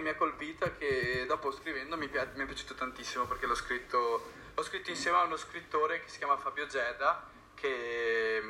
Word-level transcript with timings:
mi 0.00 0.08
ha 0.08 0.16
colpito 0.16 0.64
è 0.64 0.76
che 0.76 1.24
dopo 1.26 1.50
scrivendo 1.50 1.96
mi, 1.96 2.08
pi- 2.08 2.18
mi 2.34 2.42
è 2.42 2.46
piaciuto 2.46 2.74
tantissimo 2.74 3.26
perché 3.26 3.46
l'ho 3.46 3.54
scritto, 3.54 4.32
l'ho 4.54 4.62
scritto 4.62 4.90
insieme 4.90 5.18
a 5.18 5.22
uno 5.22 5.36
scrittore 5.36 6.00
che 6.00 6.08
si 6.08 6.18
chiama 6.18 6.36
Fabio 6.36 6.66
Geda 6.66 7.28
che, 7.54 8.42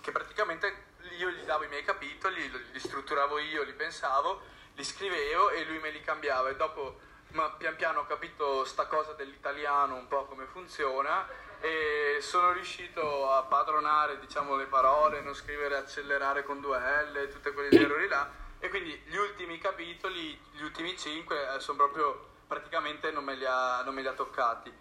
che 0.00 0.12
praticamente 0.12 0.92
io 1.18 1.30
gli 1.30 1.44
davo 1.44 1.64
i 1.64 1.68
miei 1.68 1.84
capitoli, 1.84 2.50
li 2.72 2.78
strutturavo 2.78 3.38
io, 3.38 3.62
li 3.62 3.74
pensavo, 3.74 4.40
li 4.74 4.84
scrivevo 4.84 5.50
e 5.50 5.64
lui 5.64 5.78
me 5.78 5.90
li 5.90 6.00
cambiava. 6.00 6.48
E 6.48 6.56
dopo 6.56 6.98
ma 7.32 7.50
pian 7.50 7.74
piano 7.74 8.00
ho 8.00 8.06
capito 8.06 8.64
sta 8.64 8.86
cosa 8.86 9.12
dell'italiano 9.12 9.96
un 9.96 10.06
po' 10.06 10.24
come 10.26 10.46
funziona 10.46 11.26
e 11.60 12.18
sono 12.20 12.52
riuscito 12.52 13.30
a 13.30 13.42
padronare 13.42 14.20
diciamo 14.20 14.54
le 14.54 14.66
parole, 14.66 15.20
non 15.20 15.34
scrivere 15.34 15.76
accelerare 15.76 16.44
con 16.44 16.60
due 16.60 16.78
L, 16.78 17.28
tutti 17.30 17.50
quegli 17.50 17.76
errori 17.76 18.06
là 18.06 18.42
e 18.64 18.70
quindi 18.70 18.98
gli 19.04 19.16
ultimi 19.16 19.58
capitoli, 19.58 20.40
gli 20.52 20.62
ultimi 20.62 20.96
cinque 20.96 21.54
eh, 21.54 21.60
sono 21.60 21.76
proprio 21.76 22.28
praticamente 22.46 23.10
non 23.10 23.22
me 23.22 23.34
li 23.34 23.44
ha, 23.44 23.82
non 23.82 23.92
me 23.92 24.00
li 24.00 24.06
ha 24.06 24.14
toccati. 24.14 24.72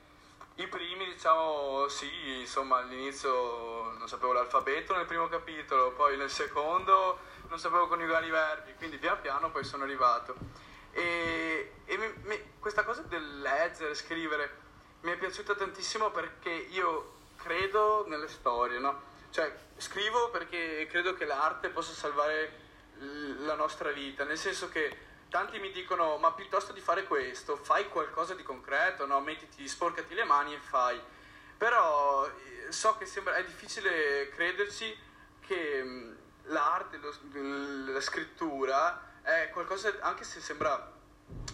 I 0.56 0.68
primi, 0.68 1.04
diciamo, 1.04 1.90
sì, 1.90 2.40
insomma, 2.40 2.78
all'inizio 2.78 3.92
non 3.98 4.08
sapevo 4.08 4.32
l'alfabeto 4.32 4.96
nel 4.96 5.06
primo 5.06 5.28
capitolo, 5.28 5.92
poi 5.92 6.16
nel 6.16 6.30
secondo 6.30 7.20
non 7.50 7.60
sapevo 7.60 7.88
coniugare 7.90 8.26
i 8.26 8.30
verbi, 8.30 8.74
quindi 8.76 8.98
pian 8.98 9.20
piano 9.20 9.52
poi 9.52 9.66
sono 9.66 9.84
arrivato. 9.84 10.34
E, 10.92 11.74
e 11.84 11.98
mi, 11.98 12.14
mi, 12.24 12.54
questa 12.60 12.86
cosa 12.86 13.02
del 13.02 13.42
leggere, 13.42 13.96
scrivere, 13.96 14.60
mi 15.02 15.12
è 15.12 15.18
piaciuta 15.18 15.56
tantissimo 15.56 16.10
perché 16.12 16.52
io 16.52 17.16
credo 17.36 18.06
nelle 18.08 18.30
storie, 18.30 18.80
no? 18.80 19.12
Cioè, 19.30 19.54
scrivo 19.76 20.30
perché 20.30 20.88
credo 20.90 21.16
che 21.16 21.26
l'arte 21.26 21.68
possa 21.68 21.92
salvare 21.92 22.63
la 23.00 23.56
nostra 23.56 23.92
vita, 23.92 24.24
nel 24.24 24.38
senso 24.38 24.70
che 24.70 25.12
tanti 25.30 25.60
mi 25.60 25.72
dicono 25.72 26.18
ma 26.18 26.32
piuttosto 26.34 26.74
di 26.74 26.80
fare 26.80 27.06
questo 27.06 27.56
fai 27.56 27.88
qualcosa 27.90 28.36
di 28.36 28.44
concreto, 28.44 29.06
no? 29.06 29.20
mettiti, 29.20 29.68
sporcati 29.68 30.14
le 30.14 30.24
mani 30.24 30.54
e 30.54 30.60
fai. 30.60 31.02
Però 31.58 32.28
eh, 32.28 32.72
so 32.72 32.98
che 32.98 33.06
sembra, 33.06 33.36
è 33.36 33.44
difficile 33.44 34.30
crederci 34.30 34.96
che 35.40 36.16
l'arte, 36.44 36.98
lo, 36.98 37.14
la 37.92 38.02
scrittura 38.02 39.12
è 39.22 39.50
qualcosa, 39.52 39.94
anche 40.02 40.24
se 40.24 40.40
sembra 40.40 40.92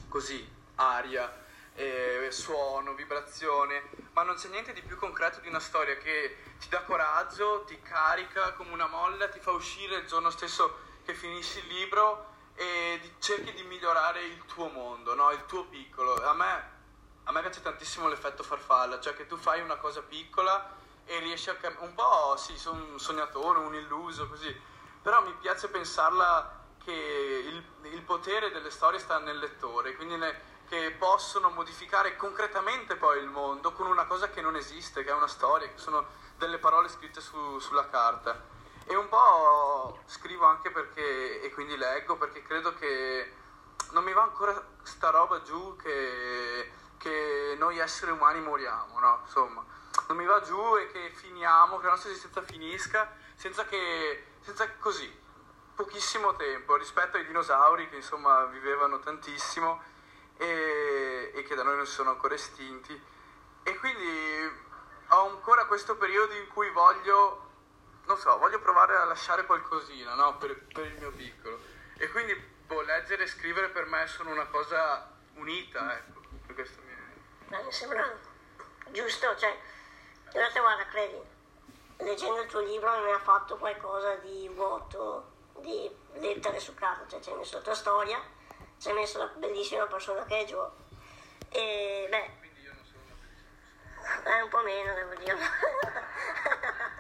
così, 0.08 0.48
aria, 0.76 1.46
eh, 1.76 2.28
suono, 2.32 2.94
vibrazione, 2.94 3.84
ma 4.12 4.24
non 4.24 4.36
c'è 4.36 4.50
niente 4.50 4.74
di 4.74 4.82
più 4.82 4.98
concreto 4.98 5.40
di 5.40 5.48
una 5.48 5.60
storia 5.60 5.96
che 5.98 6.38
ti 6.60 6.68
dà 6.68 6.82
coraggio, 6.82 7.64
ti 7.66 7.80
carica 7.82 8.54
come 8.54 8.74
una 8.74 8.88
molla, 8.88 9.30
ti 9.30 9.40
fa 9.40 9.52
uscire 9.52 9.96
il 9.98 10.06
giorno 10.06 10.30
stesso 10.30 10.88
che 11.10 11.16
finisci 11.16 11.58
il 11.58 11.68
libro 11.74 12.26
e 12.54 13.00
di, 13.02 13.12
cerchi 13.18 13.52
di 13.54 13.64
migliorare 13.64 14.24
il 14.24 14.46
tuo 14.46 14.68
mondo, 14.68 15.16
no? 15.16 15.32
il 15.32 15.44
tuo 15.48 15.66
piccolo. 15.66 16.24
A 16.24 16.34
me, 16.34 16.72
a 17.24 17.32
me 17.32 17.42
piace 17.42 17.62
tantissimo 17.62 18.08
l'effetto 18.08 18.44
farfalla, 18.44 19.00
cioè 19.00 19.16
che 19.16 19.26
tu 19.26 19.36
fai 19.36 19.62
una 19.62 19.78
cosa 19.78 20.04
piccola 20.04 20.70
e 21.06 21.18
riesci 21.20 21.50
a 21.50 21.56
cambiare. 21.56 21.88
Un 21.88 21.96
po' 21.96 22.36
sì, 22.38 22.56
sono 22.58 22.84
un 22.84 23.00
sognatore, 23.00 23.58
un 23.58 23.74
illuso, 23.74 24.30
così, 24.30 24.56
però 25.02 25.24
mi 25.24 25.34
piace 25.34 25.68
pensarla 25.70 26.58
che 26.84 26.92
il, 26.94 27.64
il 27.92 28.02
potere 28.04 28.52
delle 28.52 28.70
storie 28.70 29.00
sta 29.00 29.18
nel 29.18 29.40
lettore, 29.40 29.96
quindi 29.96 30.16
ne, 30.16 30.40
che 30.68 30.92
possono 30.92 31.50
modificare 31.50 32.16
concretamente 32.18 32.98
poi 32.98 33.18
il 33.18 33.30
mondo 33.30 33.72
con 33.74 33.88
una 33.88 34.06
cosa 34.06 34.30
che 34.30 34.42
non 34.42 34.56
esiste, 34.56 35.04
che 35.04 35.10
è 35.10 35.14
una 35.14 35.28
storia, 35.28 35.68
che 35.68 35.80
sono 35.80 36.06
delle 36.38 36.60
parole 36.60 36.88
scritte 36.88 37.20
su, 37.20 37.58
sulla 37.58 37.90
carta. 37.90 38.58
E 38.92 38.96
un 38.96 39.08
po' 39.08 40.00
scrivo 40.08 40.46
anche 40.70 40.72
perché, 40.72 41.42
e 41.42 41.52
quindi 41.52 41.76
leggo, 41.76 42.16
perché 42.16 42.42
credo 42.44 42.74
che 42.76 43.34
non 43.92 44.04
mi 44.04 44.14
va 44.14 44.24
ancora 44.24 44.64
sta 44.84 45.10
roba 45.10 45.42
giù 45.42 45.76
che, 45.76 46.72
che 46.98 47.56
noi 47.58 47.80
esseri 47.80 48.12
umani 48.12 48.40
moriamo, 48.40 49.00
no? 49.00 49.22
Insomma, 49.24 49.66
non 50.08 50.18
mi 50.18 50.26
va 50.26 50.40
giù 50.42 50.78
e 50.78 50.88
che 50.92 51.12
finiamo, 51.14 51.78
che 51.78 51.86
la 51.86 51.92
nostra 51.92 52.12
esistenza 52.12 52.42
finisca 52.44 53.12
senza 53.36 53.66
che, 53.66 54.26
senza 54.42 54.70
così, 54.78 55.12
pochissimo 55.76 56.36
tempo 56.36 56.76
rispetto 56.76 57.18
ai 57.18 57.26
dinosauri 57.26 57.90
che 57.90 57.96
insomma 57.96 58.44
vivevano 58.46 59.00
tantissimo 59.00 59.82
e, 60.38 61.32
e 61.34 61.44
che 61.44 61.56
da 61.56 61.64
noi 61.64 61.78
non 61.78 61.88
sono 61.88 62.12
ancora 62.12 62.36
estinti. 62.36 63.02
E 63.64 63.78
quindi 63.78 64.68
ho 65.10 65.30
ancora 65.30 65.66
questo 65.66 65.96
periodo 65.96 66.34
in 66.34 66.48
cui 66.48 66.70
voglio 66.70 67.49
non 68.10 68.18
so, 68.18 68.40
voglio 68.40 68.60
provare 68.60 68.96
a 68.96 69.04
lasciare 69.04 69.46
qualcosina, 69.46 70.16
no? 70.16 70.36
Per, 70.38 70.66
per 70.74 70.86
il 70.86 70.98
mio 70.98 71.12
piccolo. 71.12 71.60
E 71.96 72.10
quindi, 72.10 72.34
boh, 72.34 72.82
leggere 72.82 73.24
e 73.24 73.28
scrivere 73.28 73.70
per 73.70 73.86
me 73.86 74.08
sono 74.08 74.32
una 74.32 74.48
cosa 74.48 75.12
unita, 75.36 75.96
ecco. 75.96 76.20
Per 76.48 76.56
questo 76.56 76.82
mi... 76.82 76.96
Beh, 77.50 77.62
mi 77.62 77.72
sembra 77.72 78.12
giusto, 78.90 79.36
cioè, 79.38 79.56
realtà 80.32 80.60
guarda, 80.60 80.88
credi, 80.88 81.22
leggendo 81.98 82.42
il 82.42 82.50
tuo 82.50 82.62
libro 82.62 83.00
mi 83.04 83.12
ha 83.12 83.20
fatto 83.20 83.58
qualcosa 83.58 84.16
di 84.16 84.50
vuoto, 84.56 85.30
di 85.60 85.96
lettere 86.14 86.60
su 86.60 86.74
carta, 86.74 87.08
cioè 87.08 87.20
ci 87.20 87.30
hai 87.30 87.38
messo 87.38 87.58
la 87.58 87.64
tua 87.64 87.76
storia, 87.76 88.20
ci 88.80 88.88
hai 88.88 88.96
messo 88.96 89.20
la 89.20 89.28
bellissima 89.28 89.86
persona 89.86 90.26
che 90.26 90.40
è 90.40 90.46
Joe. 90.46 90.68
E 91.50 92.08
beh... 92.10 92.32
Quindi 92.40 92.62
io 92.62 92.74
non 92.74 92.84
sono 92.84 93.04
una 93.06 93.16
bellissima 93.22 94.36
Eh, 94.36 94.42
un 94.42 94.50
po' 94.50 94.64
meno, 94.64 94.94
devo 94.96 95.14
dire. 95.14 95.38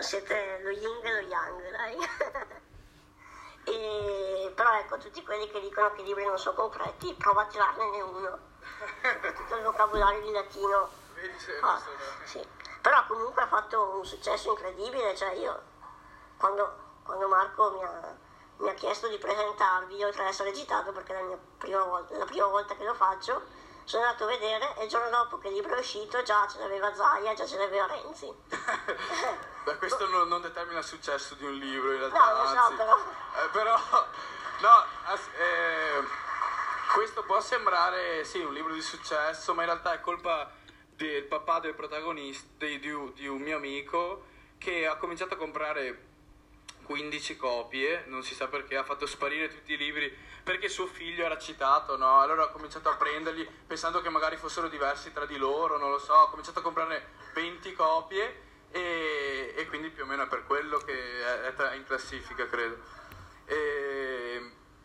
Siete 0.00 0.60
lo 0.62 0.70
yin 0.70 1.00
e 1.04 1.12
lo 1.12 1.28
yang, 1.28 1.70
dai. 1.70 1.96
e, 3.64 4.52
però 4.54 4.78
ecco, 4.78 4.98
tutti 4.98 5.22
quelli 5.22 5.50
che 5.50 5.60
dicono 5.60 5.92
che 5.92 6.00
i 6.00 6.04
libri 6.04 6.24
non 6.24 6.38
sono 6.38 6.56
concreti, 6.56 7.14
prova 7.14 7.42
a 7.42 7.46
tirarne 7.46 8.00
uno. 8.00 8.38
Tutto 9.36 9.56
il 9.56 9.62
vocabolario 9.62 10.22
di 10.22 10.32
latino. 10.32 10.88
Ah, 11.62 11.80
sì. 12.24 12.46
Però 12.80 13.06
comunque 13.06 13.42
ha 13.42 13.46
fatto 13.46 13.96
un 13.98 14.04
successo 14.04 14.50
incredibile, 14.50 15.14
cioè 15.14 15.32
io 15.32 15.62
quando, 16.38 16.74
quando 17.04 17.28
Marco 17.28 17.70
mi 17.72 17.82
ha, 17.84 18.16
mi 18.56 18.68
ha 18.70 18.74
chiesto 18.74 19.08
di 19.08 19.18
presentarvi, 19.18 20.02
oltre 20.02 20.22
ad 20.22 20.28
essere 20.28 20.48
agitato 20.48 20.92
perché 20.92 21.12
è 21.12 21.20
la, 21.20 21.26
mia 21.26 21.38
prima 21.58 21.84
volta, 21.84 22.16
la 22.16 22.24
prima 22.24 22.46
volta 22.46 22.74
che 22.74 22.84
lo 22.84 22.94
faccio, 22.94 23.42
sono 23.90 24.04
andato 24.04 24.22
a 24.22 24.26
vedere 24.28 24.76
e 24.76 24.84
il 24.84 24.88
giorno 24.88 25.10
dopo 25.10 25.38
che 25.38 25.48
il 25.48 25.54
libro 25.54 25.74
è 25.74 25.78
uscito 25.80 26.22
già 26.22 26.46
ce 26.48 26.58
l'aveva 26.60 26.94
Zaia, 26.94 27.34
già 27.34 27.44
ce 27.44 27.56
l'aveva 27.56 27.86
Renzi. 27.86 28.32
Beh, 29.64 29.76
questo 29.78 30.08
non, 30.08 30.28
non 30.28 30.40
determina 30.40 30.78
il 30.78 30.84
successo 30.84 31.34
di 31.34 31.44
un 31.44 31.54
libro 31.54 31.92
in 31.92 31.98
realtà, 31.98 32.18
No, 32.18 32.42
lo 32.42 32.48
so, 32.48 32.56
anzi. 32.56 32.74
però. 32.76 32.96
Eh, 32.96 33.48
però, 33.50 33.74
no, 34.60 34.84
eh, 35.38 36.04
questo 36.94 37.24
può 37.24 37.40
sembrare, 37.40 38.24
sì, 38.24 38.38
un 38.38 38.52
libro 38.52 38.72
di 38.72 38.80
successo, 38.80 39.54
ma 39.54 39.62
in 39.62 39.68
realtà 39.70 39.92
è 39.92 40.00
colpa 40.00 40.48
del 40.94 41.24
papà 41.24 41.58
del 41.58 41.74
protagonista, 41.74 42.64
di, 42.64 42.78
di- 42.78 43.12
di 43.14 43.26
un 43.26 43.40
mio 43.40 43.56
amico, 43.56 44.26
che 44.58 44.86
ha 44.86 44.96
cominciato 44.98 45.34
a 45.34 45.36
comprare 45.36 46.09
15 46.90 47.36
copie, 47.36 48.02
non 48.06 48.24
si 48.24 48.34
sa 48.34 48.48
perché, 48.48 48.76
ha 48.76 48.82
fatto 48.82 49.06
sparire 49.06 49.46
tutti 49.46 49.74
i 49.74 49.76
libri 49.76 50.12
perché 50.42 50.68
suo 50.68 50.86
figlio 50.88 51.24
era 51.24 51.38
citato, 51.38 51.96
no? 51.96 52.18
Allora 52.18 52.42
ha 52.42 52.48
cominciato 52.48 52.88
a 52.88 52.96
prenderli 52.96 53.48
pensando 53.64 54.00
che 54.00 54.08
magari 54.08 54.36
fossero 54.36 54.68
diversi 54.68 55.12
tra 55.12 55.24
di 55.24 55.36
loro, 55.36 55.78
non 55.78 55.92
lo 55.92 56.00
so, 56.00 56.14
ha 56.14 56.28
cominciato 56.28 56.58
a 56.58 56.62
comprarne 56.62 57.00
20 57.32 57.74
copie 57.74 58.40
e, 58.72 59.54
e 59.56 59.66
quindi 59.68 59.90
più 59.90 60.02
o 60.02 60.06
meno 60.06 60.24
è 60.24 60.26
per 60.26 60.44
quello 60.46 60.78
che 60.78 60.92
è, 60.92 61.74
in 61.76 61.84
classifica, 61.84 62.48
credo. 62.48 62.78
E, 63.44 63.99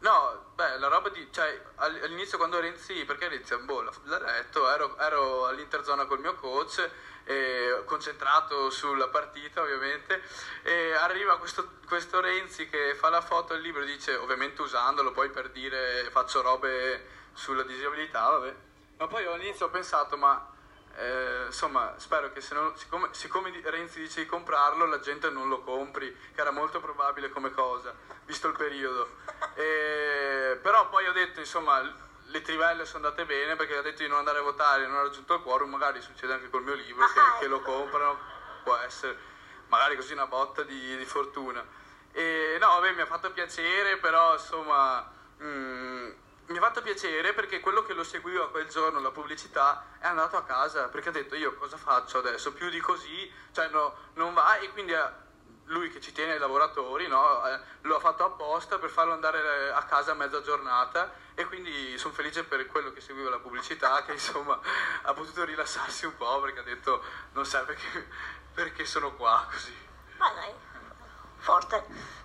no, 0.05 0.51
beh, 0.53 0.77
la 0.77 0.87
roba 0.87 1.09
di... 1.09 1.27
cioè, 1.31 1.59
all- 1.75 1.99
all'inizio 2.03 2.37
quando 2.37 2.59
Renzi, 2.59 3.03
perché 3.05 3.27
Renzi, 3.27 3.57
boh, 3.57 3.81
l'ha 3.81 3.91
l'ha 4.03 4.19
letto, 4.19 4.69
ero, 4.69 4.95
ero 4.99 5.47
all'interzona 5.47 6.05
col 6.05 6.19
mio 6.19 6.35
coach, 6.35 6.87
eh, 7.23 7.81
concentrato 7.85 8.69
sulla 8.69 9.07
partita 9.07 9.61
ovviamente, 9.61 10.21
e 10.61 10.93
arriva 10.93 11.39
questo, 11.39 11.77
questo 11.87 12.21
Renzi 12.21 12.69
che 12.69 12.93
fa 12.93 13.09
la 13.09 13.21
foto 13.21 13.53
al 13.53 13.61
libro 13.61 13.81
e 13.81 13.85
dice, 13.85 14.15
ovviamente 14.15 14.61
usandolo 14.61 15.11
poi 15.11 15.29
per 15.31 15.49
dire 15.49 16.07
faccio 16.11 16.41
robe 16.41 17.07
sulla 17.33 17.63
disabilità, 17.63 18.29
vabbè. 18.29 18.55
Ma 18.97 19.07
poi 19.07 19.25
all'inizio 19.25 19.65
ho 19.65 19.69
pensato, 19.69 20.15
ma 20.17 20.53
eh, 20.97 21.43
insomma, 21.47 21.93
spero 21.97 22.31
che 22.31 22.41
non- 22.51 22.75
siccome, 22.77 23.09
siccome 23.11 23.51
Renzi 23.63 23.99
dice 23.99 24.21
di 24.21 24.27
comprarlo, 24.27 24.85
la 24.85 24.99
gente 24.99 25.29
non 25.29 25.49
lo 25.49 25.61
compri, 25.61 26.15
che 26.33 26.41
era 26.41 26.51
molto 26.51 26.79
probabile 26.79 27.29
come 27.29 27.51
cosa, 27.51 27.93
visto 28.25 28.47
il 28.47 28.55
periodo. 28.55 29.17
E- 29.55 30.57
però 30.61 30.89
poi 30.89 31.07
ho 31.07 31.11
detto, 31.11 31.39
insomma, 31.39 31.81
le 32.27 32.41
trivelle 32.41 32.85
sono 32.85 33.05
andate 33.05 33.25
bene 33.25 33.55
perché 33.55 33.77
ha 33.77 33.81
detto 33.81 34.03
di 34.03 34.07
non 34.09 34.19
andare 34.19 34.39
a 34.39 34.43
votare, 34.43 34.87
non 34.87 34.97
ha 34.97 35.01
raggiunto 35.03 35.35
il 35.35 35.41
quorum, 35.41 35.69
magari 35.69 36.01
succede 36.01 36.33
anche 36.33 36.49
col 36.49 36.63
mio 36.63 36.73
libro, 36.75 37.05
che, 37.07 37.21
che 37.41 37.47
lo 37.47 37.61
comprano, 37.61 38.17
può 38.63 38.75
essere 38.77 39.17
magari 39.67 39.95
così 39.95 40.13
una 40.13 40.27
botta 40.27 40.63
di, 40.63 40.97
di 40.97 41.05
fortuna. 41.05 41.63
E 42.11 42.57
no, 42.59 42.67
vabbè, 42.67 42.93
mi 42.93 43.01
ha 43.01 43.05
fatto 43.05 43.31
piacere, 43.31 43.97
però 43.97 44.33
insomma... 44.33 45.11
mm, 45.41 46.11
mi 46.47 46.57
ha 46.57 46.61
fatto 46.61 46.81
piacere 46.81 47.33
perché 47.33 47.59
quello 47.59 47.83
che 47.83 47.93
lo 47.93 48.03
seguiva 48.03 48.49
quel 48.49 48.67
giorno, 48.67 48.99
la 48.99 49.11
pubblicità, 49.11 49.85
è 49.99 50.07
andato 50.07 50.37
a 50.37 50.43
casa 50.43 50.89
perché 50.89 51.09
ha 51.09 51.11
detto 51.11 51.35
io 51.35 51.55
cosa 51.55 51.77
faccio 51.77 52.19
adesso? 52.19 52.53
Più 52.53 52.69
di 52.69 52.79
così, 52.79 53.31
cioè 53.51 53.67
no, 53.69 53.95
non 54.13 54.33
va 54.33 54.57
e 54.57 54.69
quindi 54.71 54.93
ha- 54.93 55.23
lui 55.65 55.89
che 55.89 55.99
ci 55.99 56.11
tiene 56.11 56.33
ai 56.33 56.39
lavoratori, 56.39 57.07
no? 57.07 57.47
eh, 57.47 57.59
lo 57.81 57.95
ha 57.95 57.99
fatto 57.99 58.23
apposta 58.23 58.77
per 58.77 58.89
farlo 58.89 59.13
andare 59.13 59.71
a 59.71 59.83
casa 59.83 60.11
a 60.11 60.15
mezza 60.15 60.41
giornata 60.41 61.11
e 61.33 61.45
quindi 61.45 61.97
sono 61.97 62.13
felice 62.13 62.43
per 62.43 62.67
quello 62.67 62.91
che 62.91 63.01
seguiva 63.01 63.29
la 63.29 63.39
pubblicità 63.39 64.03
che 64.03 64.11
insomma 64.13 64.59
ha 65.01 65.13
potuto 65.13 65.43
rilassarsi 65.43 66.05
un 66.05 66.15
po' 66.15 66.39
perché 66.41 66.59
ha 66.59 66.63
detto 66.63 67.03
non 67.31 67.45
sai 67.45 67.65
perché, 67.65 68.07
perché 68.53 68.85
sono 68.85 69.15
qua 69.15 69.47
così. 69.49 69.75
Ma 70.17 70.31
dai, 70.33 70.53
forte. 71.37 71.77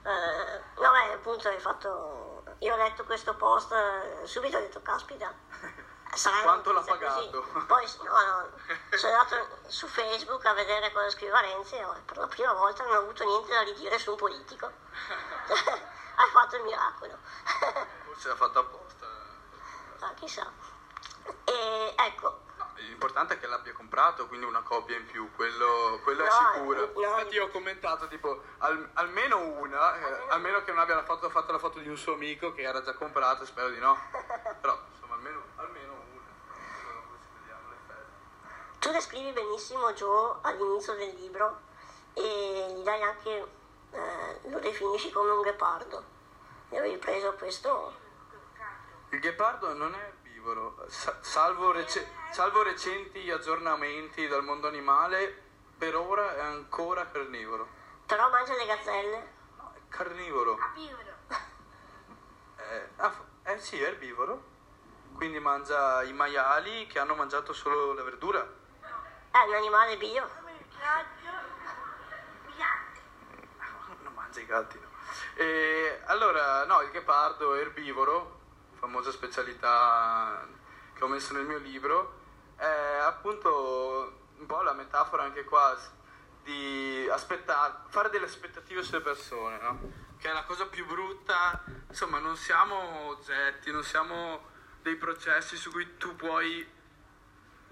Eh, 0.02 0.80
no, 0.80 0.90
beh, 0.90 1.12
appunto 1.14 1.48
hai 1.48 1.58
fatto... 1.58 2.29
Io 2.60 2.74
ho 2.74 2.76
letto 2.76 3.04
questo 3.04 3.34
post, 3.34 3.72
eh, 3.72 4.26
subito 4.26 4.58
ho 4.58 4.60
detto, 4.60 4.82
caspita, 4.82 5.32
sarà 6.14 6.42
Quanto 6.42 6.72
l'ha 6.72 6.82
pagato? 6.82 7.42
così. 7.42 7.66
Poi, 7.66 7.86
no, 8.04 8.12
no, 8.12 8.50
sono 8.96 9.12
andato 9.16 9.48
su 9.68 9.86
Facebook 9.86 10.44
a 10.44 10.52
vedere 10.52 10.92
cosa 10.92 11.08
scriveva 11.10 11.40
Renzi 11.40 11.76
e 11.76 11.86
per 12.04 12.18
la 12.18 12.26
prima 12.26 12.52
volta 12.52 12.82
non 12.84 12.96
ho 12.96 12.98
avuto 12.98 13.24
niente 13.24 13.50
da 13.50 13.62
ridire 13.62 13.98
su 13.98 14.10
un 14.10 14.16
politico. 14.16 14.66
Hai 16.16 16.30
fatto 16.32 16.56
il 16.56 16.62
miracolo. 16.64 17.16
Forse 18.04 18.28
l'ha 18.28 18.36
fatto 18.36 18.58
apposta. 18.58 19.06
Ah, 20.00 20.12
chissà. 20.14 20.52
E 21.44 21.94
ecco, 21.96 22.40
l'importante 22.86 23.34
è 23.34 23.38
che 23.38 23.46
l'abbia 23.46 23.72
comprato, 23.72 24.26
quindi 24.26 24.46
una 24.46 24.62
copia 24.62 24.96
in 24.96 25.06
più, 25.06 25.30
quello, 25.34 26.00
quello 26.02 26.24
è 26.24 26.28
No, 26.28 26.52
sicuro. 26.54 26.92
no. 26.94 27.00
Infatti 27.02 27.34
io 27.34 27.44
ho 27.44 27.48
commentato 27.48 28.08
tipo 28.08 28.42
al- 28.58 28.90
almeno 28.94 29.38
una, 29.38 29.96
eh, 29.98 30.24
almeno 30.30 30.62
che 30.64 30.70
non 30.72 30.80
abbia 30.80 31.02
fatto, 31.04 31.28
fatto 31.30 31.52
la 31.52 31.58
foto 31.58 31.78
di 31.78 31.88
un 31.88 31.96
suo 31.96 32.14
amico 32.14 32.52
che 32.52 32.62
era 32.62 32.82
già 32.82 32.94
comprato, 32.94 33.44
spero 33.44 33.68
di 33.70 33.78
no. 33.78 33.96
Però 34.60 34.78
insomma 34.92 35.14
almeno, 35.14 35.42
almeno 35.56 35.92
una. 36.12 36.28
Tu 38.78 38.90
descrivi 38.92 39.32
benissimo 39.32 39.92
Joe 39.92 40.36
all'inizio 40.42 40.94
del 40.94 41.14
libro 41.14 41.60
e 42.14 42.74
gli 42.76 42.82
dai 42.82 43.02
anche, 43.02 43.46
eh, 43.92 44.40
lo 44.48 44.58
definisci 44.58 45.10
come 45.10 45.30
un 45.30 45.42
ghepardo. 45.42 46.04
E 46.70 46.78
avevi 46.78 46.96
preso 46.98 47.32
questo 47.34 47.94
Il 49.10 49.18
ghepardo 49.20 49.74
non 49.74 49.92
è 49.94 50.09
erbivoro, 50.40 50.84
sa- 50.88 51.16
salvo, 51.20 51.70
rece- 51.70 52.08
salvo 52.30 52.62
recenti 52.62 53.30
aggiornamenti 53.30 54.26
dal 54.26 54.42
mondo 54.42 54.68
animale, 54.68 55.34
per 55.76 55.94
ora 55.96 56.34
è 56.36 56.40
ancora 56.40 57.06
carnivoro. 57.06 57.68
però 58.06 58.28
mangia 58.30 58.56
le 58.56 58.66
gazzelle. 58.66 59.32
No, 59.58 59.72
è 59.74 59.78
carnivoro. 59.88 60.58
Eh, 62.72 62.88
ah, 62.96 63.12
eh 63.44 63.58
sì, 63.58 63.80
è 63.82 63.86
erbivoro. 63.88 64.42
Quindi 65.14 65.40
mangia 65.40 66.04
i 66.04 66.12
maiali 66.12 66.86
che 66.86 67.00
hanno 67.00 67.16
mangiato 67.16 67.52
solo 67.52 67.94
la 67.94 68.02
verdura. 68.04 68.46
È 69.30 69.38
un 69.38 69.54
animale 69.54 69.96
bio. 69.96 70.28
Non 74.02 74.12
mangia 74.14 74.40
i 74.40 74.46
gatti, 74.46 74.78
no. 74.78 74.88
E, 75.34 76.00
allora, 76.04 76.64
no, 76.66 76.80
il 76.82 76.90
ghepardo 76.90 77.54
è 77.54 77.60
erbivoro, 77.60 78.39
famosa 78.80 79.12
specialità 79.12 80.48
che 80.94 81.04
ho 81.04 81.08
messo 81.08 81.34
nel 81.34 81.44
mio 81.44 81.58
libro, 81.58 82.18
è 82.56 82.98
appunto 83.04 84.28
un 84.38 84.46
po' 84.46 84.62
la 84.62 84.72
metafora 84.72 85.22
anche 85.22 85.44
qua 85.44 85.78
di 86.42 87.06
aspettare, 87.10 87.82
fare 87.88 88.08
delle 88.08 88.24
aspettative 88.24 88.82
sulle 88.82 89.00
persone, 89.00 89.58
no? 89.60 90.08
Che 90.18 90.28
è 90.28 90.32
la 90.32 90.44
cosa 90.44 90.66
più 90.66 90.86
brutta, 90.86 91.62
insomma, 91.88 92.18
non 92.18 92.36
siamo 92.36 93.06
oggetti, 93.08 93.70
non 93.70 93.84
siamo 93.84 94.48
dei 94.82 94.96
processi 94.96 95.56
su 95.56 95.70
cui 95.70 95.96
tu 95.96 96.16
puoi 96.16 96.66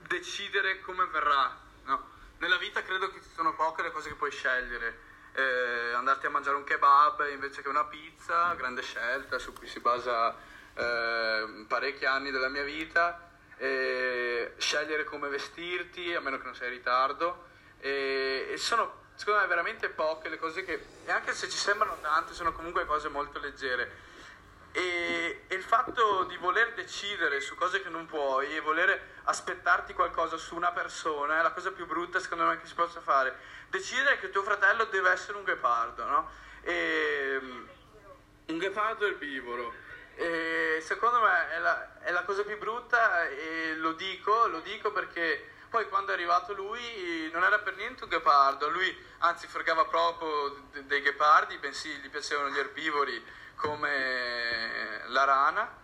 decidere 0.06 0.80
come 0.80 1.06
verrà. 1.06 1.56
No? 1.84 2.10
Nella 2.38 2.56
vita 2.56 2.82
credo 2.82 3.10
che 3.10 3.20
ci 3.22 3.30
sono 3.34 3.54
poche 3.54 3.82
le 3.82 3.90
cose 3.90 4.10
che 4.10 4.14
puoi 4.14 4.30
scegliere. 4.30 5.06
Eh, 5.32 5.92
andarti 5.94 6.26
a 6.26 6.30
mangiare 6.30 6.56
un 6.56 6.64
kebab 6.64 7.28
invece 7.30 7.62
che 7.62 7.68
una 7.68 7.84
pizza, 7.84 8.54
grande 8.54 8.82
scelta 8.82 9.38
su 9.38 9.52
cui 9.52 9.68
si 9.68 9.80
basa 9.80 10.34
eh, 10.78 11.64
parecchi 11.66 12.04
anni 12.04 12.30
della 12.30 12.48
mia 12.48 12.64
vita. 12.64 13.26
Scegliere 13.58 15.02
come 15.04 15.28
vestirti, 15.28 16.14
a 16.14 16.20
meno 16.20 16.38
che 16.38 16.44
non 16.44 16.54
sei 16.54 16.68
in 16.68 16.74
ritardo. 16.74 17.46
E, 17.80 18.50
e 18.52 18.56
sono 18.56 19.06
secondo 19.18 19.40
me 19.40 19.46
veramente 19.48 19.88
poche 19.88 20.28
le 20.28 20.38
cose 20.38 20.62
che, 20.62 20.80
e 21.04 21.10
anche 21.10 21.34
se 21.34 21.48
ci 21.48 21.56
sembrano 21.56 21.98
tante, 22.00 22.34
sono 22.34 22.52
comunque 22.52 22.86
cose 22.86 23.08
molto 23.08 23.40
leggere. 23.40 24.06
E, 24.70 25.44
e 25.48 25.54
il 25.56 25.62
fatto 25.62 26.22
di 26.24 26.36
voler 26.36 26.72
decidere 26.74 27.40
su 27.40 27.56
cose 27.56 27.82
che 27.82 27.88
non 27.88 28.06
puoi 28.06 28.54
e 28.54 28.60
voler 28.60 29.16
aspettarti 29.24 29.92
qualcosa 29.92 30.36
su 30.36 30.54
una 30.54 30.70
persona 30.70 31.40
è 31.40 31.42
la 31.42 31.50
cosa 31.50 31.72
più 31.72 31.86
brutta 31.86 32.20
secondo 32.20 32.44
me 32.44 32.60
che 32.60 32.66
si 32.66 32.74
possa 32.74 33.00
fare. 33.00 33.36
Decidere 33.70 34.18
che 34.20 34.30
tuo 34.30 34.44
fratello 34.44 34.84
deve 34.84 35.10
essere 35.10 35.36
un 35.36 35.42
ghepardo, 35.42 36.04
no? 36.04 36.30
E, 36.62 37.40
un 38.46 38.58
ghepardo 38.58 39.04
erbivoro. 39.04 39.86
E 40.20 40.80
secondo 40.84 41.20
me 41.20 41.48
è 41.50 41.58
la, 41.60 42.00
è 42.00 42.10
la 42.10 42.24
cosa 42.24 42.42
più 42.42 42.58
brutta 42.58 43.28
e 43.28 43.74
lo 43.76 43.92
dico, 43.92 44.48
lo 44.48 44.58
dico 44.58 44.90
perché 44.90 45.52
poi 45.70 45.88
quando 45.88 46.10
è 46.10 46.14
arrivato 46.14 46.54
lui 46.54 47.30
non 47.32 47.44
era 47.44 47.60
per 47.60 47.76
niente 47.76 48.02
un 48.02 48.10
ghepardo, 48.10 48.68
lui 48.68 49.06
anzi 49.18 49.46
fregava 49.46 49.84
proprio 49.84 50.48
de- 50.72 50.86
dei 50.86 51.02
ghepardi, 51.02 51.58
bensì 51.58 51.88
gli 51.98 52.10
piacevano 52.10 52.48
gli 52.48 52.58
erbivori 52.58 53.24
come 53.54 55.02
la 55.06 55.22
rana. 55.22 55.76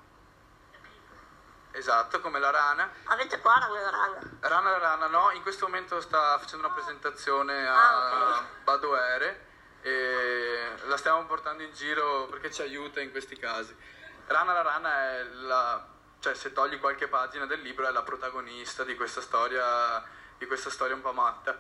Esatto, 1.70 2.20
come 2.20 2.40
la 2.40 2.50
rana. 2.50 2.90
Avete 3.04 3.38
qua 3.38 3.56
la 3.58 3.90
rana. 3.90 4.18
Rana 4.40 4.70
la 4.70 4.78
rana 4.78 5.06
no, 5.06 5.30
in 5.30 5.42
questo 5.42 5.66
momento 5.66 6.00
sta 6.00 6.38
facendo 6.40 6.66
una 6.66 6.74
presentazione 6.74 7.68
a 7.68 8.36
Ah. 8.38 8.44
Badoere 8.64 9.46
e 9.82 10.70
la 10.86 10.96
stiamo 10.96 11.24
portando 11.26 11.62
in 11.62 11.72
giro 11.72 12.26
perché 12.26 12.50
ci 12.50 12.62
aiuta 12.62 13.00
in 13.00 13.12
questi 13.12 13.36
casi. 13.38 14.02
Rana 14.26 14.52
la 14.52 14.62
rana 14.62 15.10
è 15.10 15.22
la, 15.22 15.86
cioè 16.20 16.34
se 16.34 16.52
togli 16.52 16.78
qualche 16.78 17.08
pagina 17.08 17.46
del 17.46 17.60
libro 17.60 17.86
è 17.86 17.90
la 17.90 18.02
protagonista 18.02 18.82
di 18.82 18.94
questa 18.96 19.20
storia, 19.20 20.02
di 20.38 20.46
questa 20.46 20.70
storia 20.70 20.94
un 20.94 21.02
po' 21.02 21.12
matta. 21.12 21.56